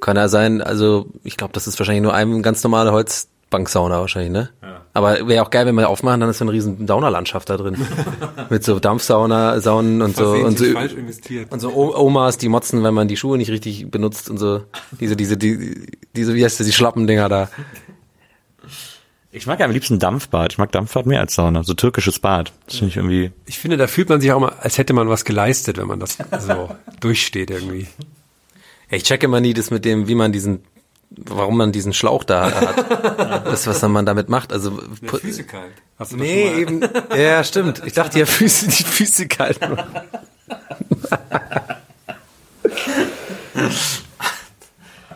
[0.00, 4.32] Kann ja sein, also ich glaube, das ist wahrscheinlich nur eine ganz normale Holzbanksauna wahrscheinlich,
[4.32, 4.50] ne?
[4.96, 7.76] Aber wäre auch geil, wenn wir aufmachen, dann ist so eine riesen Saunalandschaft da drin.
[8.48, 11.52] Mit so Dampfsauna, Saunen und so und so investiert.
[11.52, 14.62] und so Omas, die motzen, wenn man die Schuhe nicht richtig benutzt und so
[14.98, 15.86] diese diese die,
[16.16, 17.50] diese wie heißt das, die Schlappendinger da.
[19.30, 20.52] Ich mag ja am liebsten Dampfbad.
[20.52, 21.62] Ich mag Dampfbad mehr als Sauna.
[21.62, 22.54] So türkisches Bad.
[22.64, 23.32] Das finde ich irgendwie.
[23.44, 26.00] Ich finde, da fühlt man sich auch mal, als hätte man was geleistet, wenn man
[26.00, 26.70] das so
[27.00, 27.86] durchsteht irgendwie.
[28.90, 30.64] Ich checke immer nie das mit dem, wie man diesen
[31.10, 33.44] warum man diesen Schlauch da hat.
[33.46, 35.72] Das was man damit macht, also pu- kalt.
[35.98, 36.80] Hast du Nee, eben.
[37.16, 37.82] Ja, stimmt.
[37.86, 39.60] Ich dachte ja Füße, die Füße kalt.
[39.60, 39.84] machen.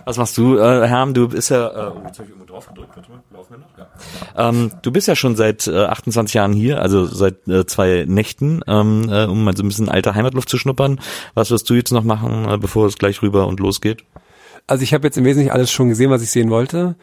[0.06, 1.14] Was machst du, äh, Herm?
[1.14, 2.90] Du bist ja, äh, oh, jetzt hab ich irgendwo drauf gedrückt.
[2.96, 3.78] Warte mal, laufen wir noch?
[3.78, 4.48] Ja.
[4.48, 8.62] Ähm, du bist ja schon seit äh, 28 Jahren hier, also seit äh, zwei Nächten,
[8.66, 11.00] ähm, äh, um mal so ein bisschen alte Heimatluft zu schnuppern.
[11.34, 14.04] Was wirst du jetzt noch machen, äh, bevor es gleich rüber und losgeht?
[14.70, 16.94] Also ich habe jetzt im Wesentlichen alles schon gesehen, was ich sehen wollte.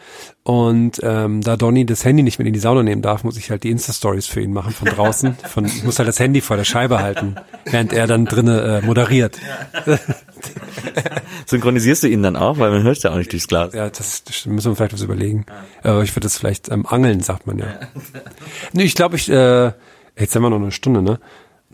[0.43, 3.51] Und ähm, da Donny das Handy nicht mit in die Sauna nehmen darf, muss ich
[3.51, 5.35] halt die Insta-Stories für ihn machen von draußen.
[5.49, 8.81] Von, ich muss halt das Handy vor der Scheibe halten, während er dann drinnen äh,
[8.85, 9.37] moderiert.
[11.45, 13.73] Synchronisierst du ihn dann auch, weil man hört ja auch nicht durchs Glas.
[13.73, 15.45] Ja, das, das müssen wir vielleicht was überlegen.
[15.83, 17.65] Aber ich würde das vielleicht ähm, angeln, sagt man ja.
[18.71, 19.73] nee, ich glaube, ich, äh,
[20.17, 21.19] jetzt haben wir noch eine Stunde, ne?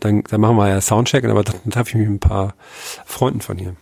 [0.00, 2.54] Dann, dann machen wir ja Soundcheck, aber dann treffe ich mich mit ein paar
[3.04, 3.76] Freunden von hier.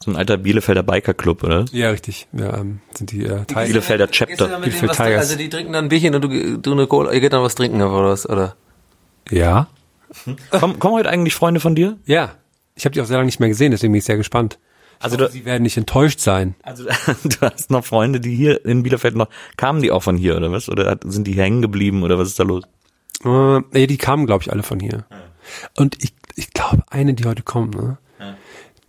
[0.00, 1.64] So ein alter Bielefelder Biker-Club, oder?
[1.72, 2.28] Ja, richtig.
[2.32, 4.50] Ja, ähm, sind die äh, Teil Bielefelder Chapter.
[4.62, 5.18] was Tigers.
[5.18, 7.56] Also die trinken dann ein Bierchen und du, du eine Cola, ihr geht dann was
[7.56, 8.54] trinken oder was, oder?
[9.30, 9.68] Ja.
[10.50, 11.96] Kommen, kommen heute eigentlich Freunde von dir?
[12.06, 12.32] Ja.
[12.76, 14.58] Ich habe die auch sehr lange nicht mehr gesehen, deswegen bin ich sehr gespannt.
[15.00, 16.54] Also Aber du, sie werden nicht enttäuscht sein.
[16.62, 16.84] also
[17.24, 20.50] du hast noch Freunde, die hier in Bielefeld noch, kamen die auch von hier oder
[20.50, 20.68] was?
[20.68, 22.64] Oder sind die hängen geblieben oder was ist da los?
[23.24, 25.04] Äh, nee, die kamen, glaube ich, alle von hier.
[25.76, 27.98] Und ich, ich glaube, eine, die heute kommt, ne?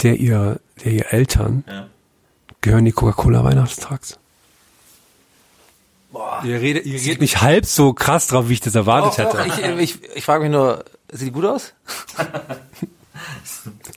[0.01, 1.63] Der ihr, der ihr Eltern
[2.61, 4.17] gehören die Coca-Cola Weihnachtstags.
[6.11, 6.41] Boah.
[6.43, 9.45] Ihr redet, ihr redet nicht halb so krass drauf, wie ich das erwartet hätte.
[9.45, 9.59] ich,
[9.95, 11.73] ich, ich frage mich nur, sieht die gut aus?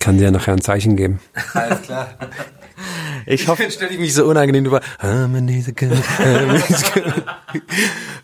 [0.00, 1.20] Kann dir nachher ein Zeichen geben.
[1.55, 2.14] Alles klar.
[3.26, 4.80] Ich hoffe, Dann stelle ich mich so unangenehm über.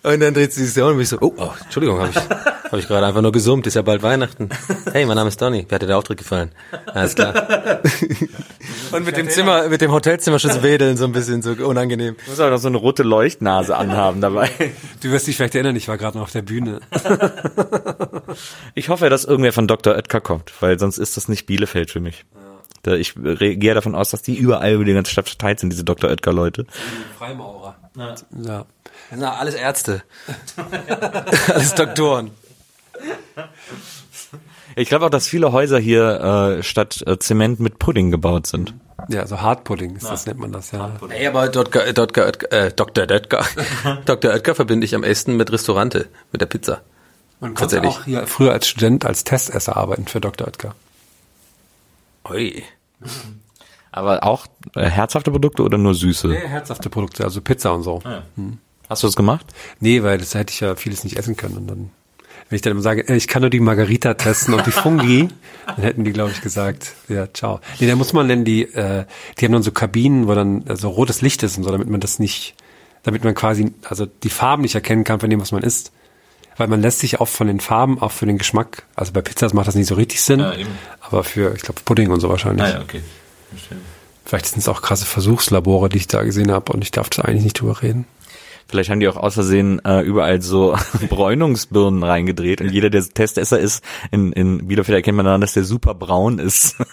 [0.02, 2.16] Und dann dreht sie sich so um und mich so, oh, oh Entschuldigung, habe ich,
[2.16, 4.48] hab ich gerade einfach nur gesummt, ist ja bald Weihnachten.
[4.92, 6.52] Hey, mein Name ist Donny, wie hat dir der Auftritt gefallen?
[6.86, 7.80] Alles klar.
[8.92, 12.16] Und mit dem Zimmer, mit dem Hotelzimmer schon so wedeln, so ein bisschen so unangenehm.
[12.24, 14.50] du musst auch noch so eine rote Leuchtnase anhaben dabei.
[15.02, 16.80] Du wirst dich vielleicht erinnern, ich war gerade noch auf der Bühne.
[18.74, 19.94] Ich hoffe, dass irgendwer von Dr.
[19.94, 22.24] Oetker kommt, weil sonst ist das nicht Bielefeld für mich.
[22.97, 26.11] Ich gehe davon aus, dass die überall über die ganze Stadt verteilt sind, diese Dr.
[26.11, 26.66] Oetker-Leute.
[27.18, 27.76] Freimaurer.
[28.43, 28.64] Ja.
[29.14, 30.03] Na, alles Ärzte.
[31.49, 32.30] alles Doktoren.
[34.76, 38.74] Ich glaube auch, dass viele Häuser hier äh, statt äh, Zement mit Pudding gebaut sind.
[39.09, 40.93] Ja, so Hardpudding, ist das nennt man das, ja.
[41.09, 41.93] Ey, aber Dr.
[41.93, 42.26] Dr.
[42.26, 43.11] Oetker, äh, Dr.
[43.11, 43.45] Oetker,
[44.05, 44.32] Dr.
[44.32, 46.82] Oetker verbinde ich am ehesten mit Restaurante, mit der Pizza.
[47.41, 50.47] Man konnte auch hier früher als Student als Testesser arbeiten für Dr.
[50.47, 50.74] Oetker.
[52.28, 52.64] Ui.
[53.90, 56.28] Aber auch äh, herzhafte Produkte oder nur süße?
[56.28, 58.03] Sehr herzhafte Produkte, also Pizza und so.
[58.88, 59.46] Hast du das gemacht?
[59.80, 61.57] Nee, weil das hätte ich ja vieles nicht essen können.
[61.57, 61.90] Und dann,
[62.49, 65.28] wenn ich dann immer sage, äh, ich kann nur die Margarita testen und die Fungi,
[65.66, 67.61] dann hätten die, glaube ich, gesagt, ja, ciao.
[67.80, 69.05] Nee, da muss man denn die, äh,
[69.38, 71.88] die haben dann so Kabinen, wo dann äh, so rotes Licht ist und so, damit
[71.88, 72.55] man das nicht,
[73.03, 75.92] damit man quasi, also die Farben nicht erkennen kann von dem, was man isst.
[76.59, 79.54] Weil man lässt sich auch von den Farben, auch für den Geschmack, also bei Pizzas
[79.54, 80.70] macht das nicht so richtig Sinn, Ja, eben.
[81.00, 82.66] aber für, ich glaube, Pudding und so wahrscheinlich.
[82.76, 83.00] okay.
[84.24, 87.22] Vielleicht sind es auch krasse Versuchslabore, die ich da gesehen habe und ich darf da
[87.22, 88.04] eigentlich nicht drüber reden.
[88.68, 90.76] Vielleicht haben die auch aus Versehen äh, überall so
[91.08, 95.64] Bräunungsbirnen reingedreht und jeder, der Testesser ist, in, in Bielefeld erkennt man daran, dass der
[95.64, 96.76] super braun ist.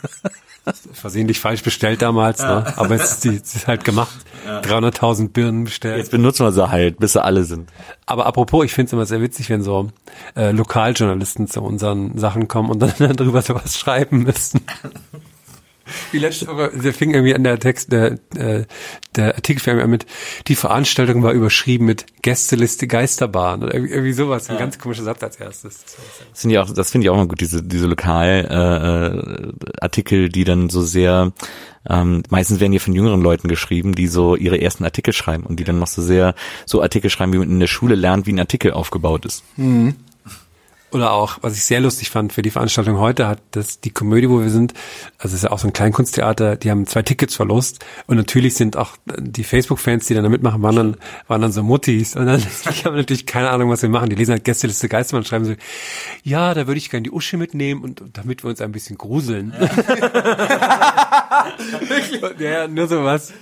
[0.94, 2.66] versehentlich falsch bestellt damals, ne?
[2.78, 4.16] aber es ist, die, ist halt gemacht.
[4.48, 5.98] 300.000 Birnen bestellt.
[5.98, 7.70] Jetzt benutzen wir sie halt, bis sie alle sind.
[8.06, 9.90] Aber apropos, ich finde es immer sehr witzig, wenn so
[10.36, 14.62] äh, Lokaljournalisten zu unseren Sachen kommen und dann, dann drüber sowas schreiben müssen.
[16.12, 18.66] Wie letzte Woche, der fing irgendwie an der Text, der, äh,
[19.16, 20.06] der Artikel fing an mit,
[20.48, 25.22] die Veranstaltung war überschrieben mit Gästeliste Geisterbahn oder irgendwie, irgendwie sowas, ein ganz komischer Satz
[25.22, 25.84] als erstes.
[26.32, 29.54] Das finde ich auch, das finde ich auch mal gut, diese, diese Lokal, äh, äh,
[29.80, 31.34] Artikel, die dann so sehr,
[31.88, 35.60] ähm, meistens werden hier von jüngeren Leuten geschrieben, die so ihre ersten Artikel schreiben und
[35.60, 36.34] die dann noch so sehr,
[36.66, 39.44] so Artikel schreiben, wie man in der Schule lernt, wie ein Artikel aufgebaut ist.
[39.58, 39.96] Und
[40.96, 44.30] Oder auch, was ich sehr lustig fand für die Veranstaltung heute, hat das die Komödie,
[44.30, 44.74] wo wir sind,
[45.18, 48.56] also es ist ja auch so ein Kleinkunsttheater, die haben zwei Tickets verlost und natürlich
[48.56, 52.28] sind auch die Facebook-Fans, die dann da mitmachen, waren dann, waren dann so Muttis und
[52.28, 52.40] dann,
[52.70, 54.10] ich habe natürlich keine Ahnung, was wir machen.
[54.10, 55.56] Die lesen halt Gästeliste Geistermann, schreiben so,
[56.24, 59.54] ja, da würde ich gerne die Uschi mitnehmen und damit wir uns ein bisschen gruseln.
[62.40, 63.34] ja, nur sowas.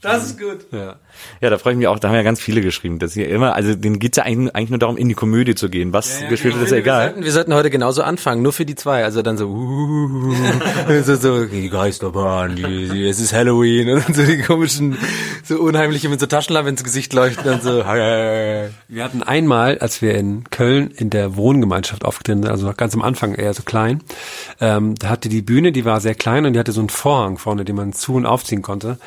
[0.00, 0.66] Das ist gut.
[0.70, 1.00] Ja.
[1.40, 3.54] Ja, da freue ich mich auch, da haben ja ganz viele geschrieben, dass hier immer,
[3.54, 5.92] also denen geht's ja eigentlich, nur darum, in die Komödie zu gehen.
[5.92, 7.06] Was gespielt wird, ist ja Wir egal.
[7.08, 9.04] sollten, wir sollten heute genauso anfangen, nur für die zwei.
[9.04, 10.34] Also dann so, uh,
[11.04, 14.96] so, so die Geisterbahn, die, die, es ist Halloween und so die komischen,
[15.44, 17.78] so unheimliche mit so Taschenlampen ins Gesicht leuchten und so.
[17.78, 22.94] Wir hatten einmal, als wir in Köln in der Wohngemeinschaft aufgetreten sind, also noch ganz
[22.94, 24.02] am Anfang eher so klein,
[24.60, 27.38] ähm, da hatte die Bühne, die war sehr klein und die hatte so einen Vorhang
[27.38, 28.98] vorne, den man zu- und aufziehen konnte.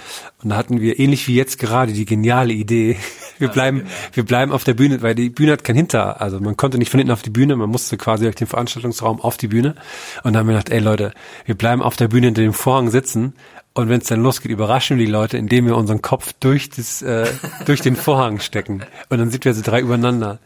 [0.43, 2.97] Und da hatten wir, ähnlich wie jetzt gerade, die geniale Idee,
[3.39, 3.83] wir bleiben,
[4.13, 6.89] wir bleiben auf der Bühne, weil die Bühne hat kein Hinter, also man konnte nicht
[6.89, 9.75] von hinten auf die Bühne, man musste quasi durch den Veranstaltungsraum auf die Bühne.
[10.23, 11.13] Und dann haben wir gedacht, ey Leute,
[11.45, 13.33] wir bleiben auf der Bühne hinter dem Vorhang sitzen
[13.73, 17.01] und wenn es dann losgeht, überraschen wir die Leute, indem wir unseren Kopf durch das,
[17.01, 17.27] äh,
[17.65, 18.83] durch den Vorhang stecken.
[19.09, 20.39] Und dann sind wir so drei übereinander.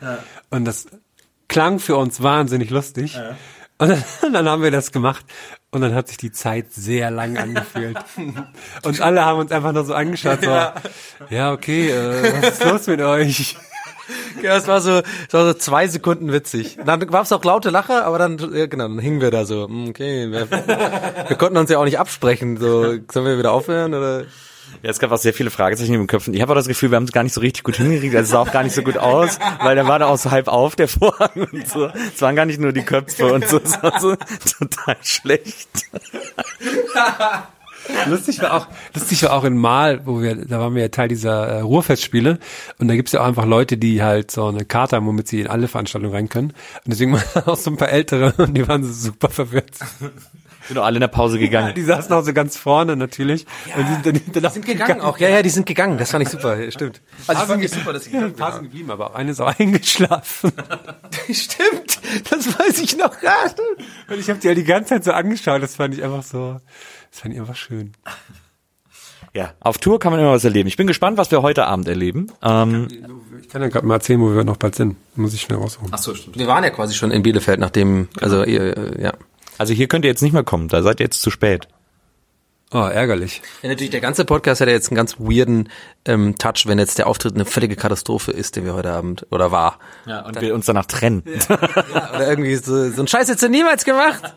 [0.51, 0.87] Und das
[1.47, 3.17] klang für uns wahnsinnig lustig.
[3.77, 4.03] Und dann,
[4.33, 5.25] dann haben wir das gemacht.
[5.71, 7.97] Und dann hat sich die Zeit sehr lang angefühlt.
[8.83, 10.41] Und alle haben uns einfach nur so angeschaut.
[10.41, 10.49] So,
[11.29, 13.57] ja, okay, äh, was ist los mit euch?
[14.41, 16.77] Ja, es war so, es war so zwei Sekunden witzig.
[16.85, 19.67] Dann gab es auch laute Lacher, aber dann, ja, genau, dann hingen wir da so,
[19.67, 23.93] hm, okay, wir, wir konnten uns ja auch nicht absprechen, so, sollen wir wieder aufhören
[23.93, 24.25] oder?
[24.83, 26.33] Ja, es gab auch sehr viele Fragezeichen in den Köpfen.
[26.33, 28.15] Ich habe auch das Gefühl, wir haben es gar nicht so richtig gut hingekriegt.
[28.15, 30.31] Also es sah auch gar nicht so gut aus, weil der war da auch so
[30.31, 31.87] halb auf, der Vorhang und so.
[31.87, 33.59] Es waren gar nicht nur die Köpfe und so.
[33.59, 34.15] Es war so
[34.59, 35.69] total schlecht.
[38.07, 41.07] Lustig war auch, lustig war auch in Mal, wo wir, da waren wir ja Teil
[41.07, 42.39] dieser äh, Ruhrfestspiele
[42.79, 45.41] und da gibt's ja auch einfach Leute, die halt so eine Karte haben, womit sie
[45.41, 46.49] in alle Veranstaltungen rein können.
[46.49, 49.75] Und deswegen waren auch so ein paar Ältere und die waren so super verwirrt.
[50.67, 51.73] Sind doch alle in der Pause gegangen.
[51.75, 53.45] Die saßen auch so ganz vorne natürlich.
[53.75, 56.23] und die sind dann, dann Sind gegangen auch, ja, ja, die sind gegangen, das fand
[56.23, 57.01] ich super, ja, stimmt.
[57.27, 59.39] Also ich fand es super, dass sie ein paar sind geblieben, aber auch eine ist
[59.41, 60.51] auch eingeschlafen.
[61.31, 61.99] Stimmt,
[62.29, 63.59] das weiß ich noch gar nicht.
[64.09, 66.57] Und ich habe die halt die ganze Zeit so angeschaut, das fand ich einfach so,
[67.11, 67.93] das fand ich einfach schön.
[69.33, 70.67] Ja, auf Tour kann man immer was erleben.
[70.67, 72.31] Ich bin gespannt, was wir heute Abend erleben.
[72.41, 72.87] Ähm,
[73.41, 74.95] Ich kann ja gerade mal erzählen, wo wir noch bald sind.
[75.17, 75.91] Muss ich schnell rausholen.
[75.93, 76.39] Ach so, stimmt.
[76.39, 79.13] Wir waren ja quasi schon in Bielefeld, nachdem, also, ihr, äh, ja.
[79.57, 81.67] Also hier könnt ihr jetzt nicht mehr kommen, da seid ihr jetzt zu spät.
[82.71, 83.41] Oh, ärgerlich.
[83.61, 85.69] Ja, natürlich, der ganze Podcast hat ja jetzt einen ganz weirden
[86.05, 89.51] ähm, Touch, wenn jetzt der Auftritt eine völlige Katastrophe ist, den wir heute Abend, oder
[89.51, 89.79] war.
[90.05, 91.23] Ja, und wir uns danach trennen.
[91.49, 94.33] Ja, oder irgendwie so, so ein Scheiß hättest du niemals gemacht.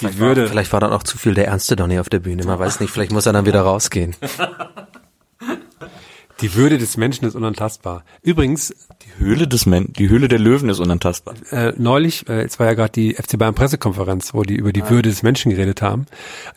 [0.00, 0.48] Die Würde.
[0.48, 2.90] Vielleicht war dann auch zu viel der Ernste Donny auf der Bühne, man weiß nicht,
[2.90, 4.16] vielleicht muss er dann wieder rausgehen.
[6.40, 8.04] Die Würde des Menschen ist unantastbar.
[8.22, 8.74] Übrigens,
[9.18, 11.34] Höhle des Men die Höhle der Löwen ist unantastbar.
[11.50, 14.88] äh, neulich, äh, jetzt war ja gerade die FC Bayern Pressekonferenz, wo die über die
[14.88, 16.06] Würde des Menschen geredet haben.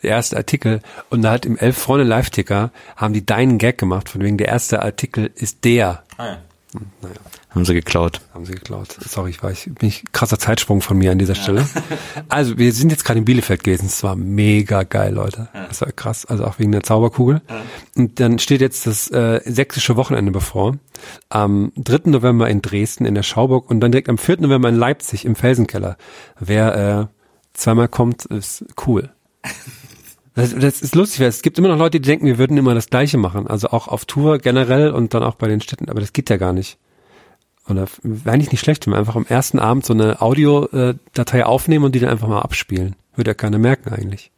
[0.02, 0.80] Der erste Artikel.
[1.10, 4.48] Und da hat im Elf Freunde Live-Ticker haben die deinen Gag gemacht, von wegen der
[4.48, 6.02] erste Artikel ist der.
[7.50, 8.20] Haben sie geklaut.
[8.34, 8.96] Haben sie geklaut.
[9.00, 11.66] Sorry, ich war ich, bin ich krasser Zeitsprung von mir an dieser Stelle.
[12.28, 13.86] Also wir sind jetzt gerade in Bielefeld gewesen.
[13.86, 15.48] Es war mega geil, Leute.
[15.68, 16.26] Das war krass.
[16.26, 17.40] Also auch wegen der Zauberkugel.
[17.96, 20.76] Und dann steht jetzt das äh, sächsische Wochenende bevor.
[21.30, 22.10] Am 3.
[22.10, 24.42] November in Dresden in der Schauburg und dann direkt am 4.
[24.42, 25.96] November in Leipzig im Felsenkeller.
[26.38, 27.14] Wer äh,
[27.54, 29.10] zweimal kommt, ist cool.
[30.38, 32.72] Das, das ist lustig, weil es gibt immer noch Leute, die denken, wir würden immer
[32.72, 33.48] das Gleiche machen.
[33.48, 35.88] Also auch auf Tour generell und dann auch bei den Städten.
[35.90, 36.78] Aber das geht ja gar nicht.
[37.68, 41.84] Oder wäre eigentlich nicht schlecht, wenn wir einfach am ersten Abend so eine Audiodatei aufnehmen
[41.84, 42.94] und die dann einfach mal abspielen.
[43.16, 44.30] Würde ja keiner merken eigentlich.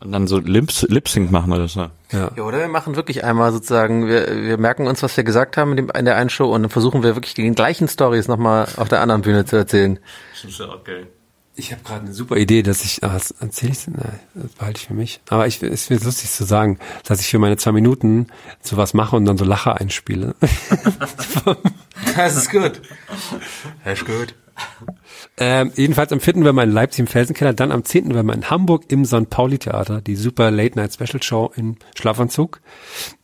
[0.00, 1.74] Und dann so Lips, Lip-Sync machen wir das.
[1.74, 1.90] Ne?
[2.12, 2.30] Ja.
[2.36, 5.72] Ja, oder wir machen wirklich einmal sozusagen, wir, wir merken uns, was wir gesagt haben
[5.72, 8.68] in, dem, in der einen Show und dann versuchen wir wirklich die gleichen Stories nochmal
[8.76, 9.98] auf der anderen Bühne zu erzählen.
[11.56, 14.86] Ich habe gerade eine super Idee, dass ich, ah, erzähle ich, nein, das behalte ich
[14.88, 15.20] für mich.
[15.28, 18.26] Aber ich, es wird lustig zu sagen, dass ich für meine zwei Minuten
[18.60, 20.34] sowas mache und dann so Lacher einspiele.
[22.16, 22.80] Das ist gut.
[23.84, 24.34] Das ist gut.
[25.36, 26.36] Ähm, jedenfalls am 4.
[26.36, 28.08] November in Leipzig im Felsenkeller, dann am 10.
[28.08, 29.30] November in Hamburg im St.
[29.30, 32.60] Pauli Theater, die super Late Night Special Show in Schlafanzug.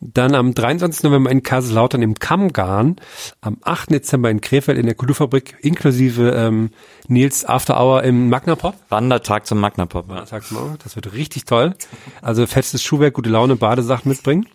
[0.00, 1.04] Dann am 23.
[1.04, 2.96] November in Kaiserslautern im Kammgarn,
[3.40, 3.90] am 8.
[3.90, 6.70] Dezember in Krefeld in der Kulturfabrik inklusive ähm,
[7.06, 8.74] Nils After Hour im Magna Pop.
[8.88, 10.10] Wandertag zum Magna Pop.
[10.10, 10.26] Ja.
[10.26, 11.74] Sag's mal, das wird richtig toll.
[12.22, 14.46] Also festes Schuhwerk, gute Laune, Badesachen mitbringen.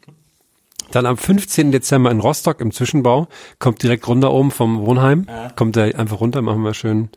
[0.91, 1.71] Dann am 15.
[1.71, 3.27] Dezember in Rostock im Zwischenbau,
[3.59, 7.09] kommt direkt runter oben vom Wohnheim, kommt er einfach runter, machen wir schön,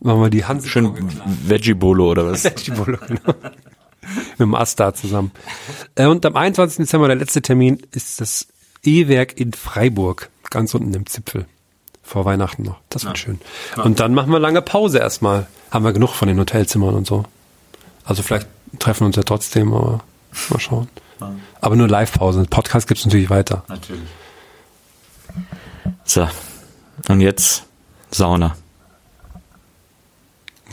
[0.00, 0.92] machen wir die Hand Schön
[1.46, 2.42] Veggie-Bolo oder was?
[2.42, 3.34] die Bolo, genau.
[4.30, 5.32] Mit dem Asta zusammen.
[5.94, 6.78] Äh, Und am 21.
[6.78, 8.46] Dezember, der letzte Termin, ist das
[8.84, 11.46] E-Werk in Freiburg, ganz unten im Zipfel.
[12.02, 12.80] Vor Weihnachten noch.
[12.88, 13.38] Das wird schön.
[13.84, 15.46] Und dann machen wir lange Pause erstmal.
[15.70, 17.24] Haben wir genug von den Hotelzimmern und so.
[18.04, 18.46] Also vielleicht
[18.78, 20.00] treffen wir uns ja trotzdem, aber
[20.48, 20.88] mal schauen.
[21.60, 22.46] Aber nur Live-Pause.
[22.48, 23.64] Podcast gibt's natürlich weiter.
[23.68, 24.08] Natürlich.
[26.04, 26.28] So.
[27.08, 27.64] Und jetzt
[28.10, 28.56] Sauna.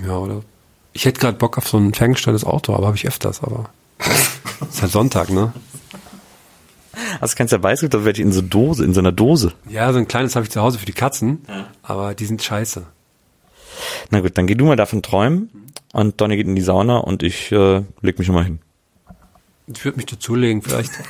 [0.05, 0.41] Ja, oder?
[0.93, 3.69] Ich hätte gerade Bock auf so ein ferngesteuertes Auto, aber habe ich öfters, aber.
[4.69, 5.53] ist halt Sonntag, ne?
[7.19, 9.53] Also kannst ja Weißglut, da werde ich in so Dose, in so einer Dose.
[9.67, 11.45] Ja, so ein kleines habe ich zu Hause für die Katzen,
[11.83, 12.85] aber die sind scheiße.
[14.09, 15.49] Na gut, dann geh du mal davon träumen
[15.91, 18.59] und Donny geht in die Sauna und ich äh, leg mich nochmal hin.
[19.67, 20.91] Ich würde mich dazulegen, vielleicht.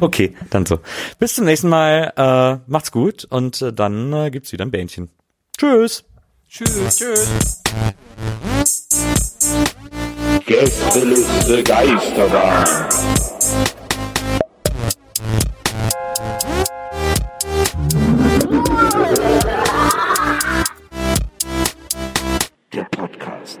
[0.00, 0.80] Okay, dann so.
[1.18, 2.12] Bis zum nächsten Mal.
[2.16, 5.10] Äh, macht's gut und äh, dann äh, gibt's wieder ein Bähnchen.
[5.56, 6.04] Tschüss.
[6.48, 6.96] Tschüss.
[6.96, 7.62] Tschüss.
[10.44, 12.66] Gästeliste Geisterbahn.
[22.72, 23.60] Der Podcast.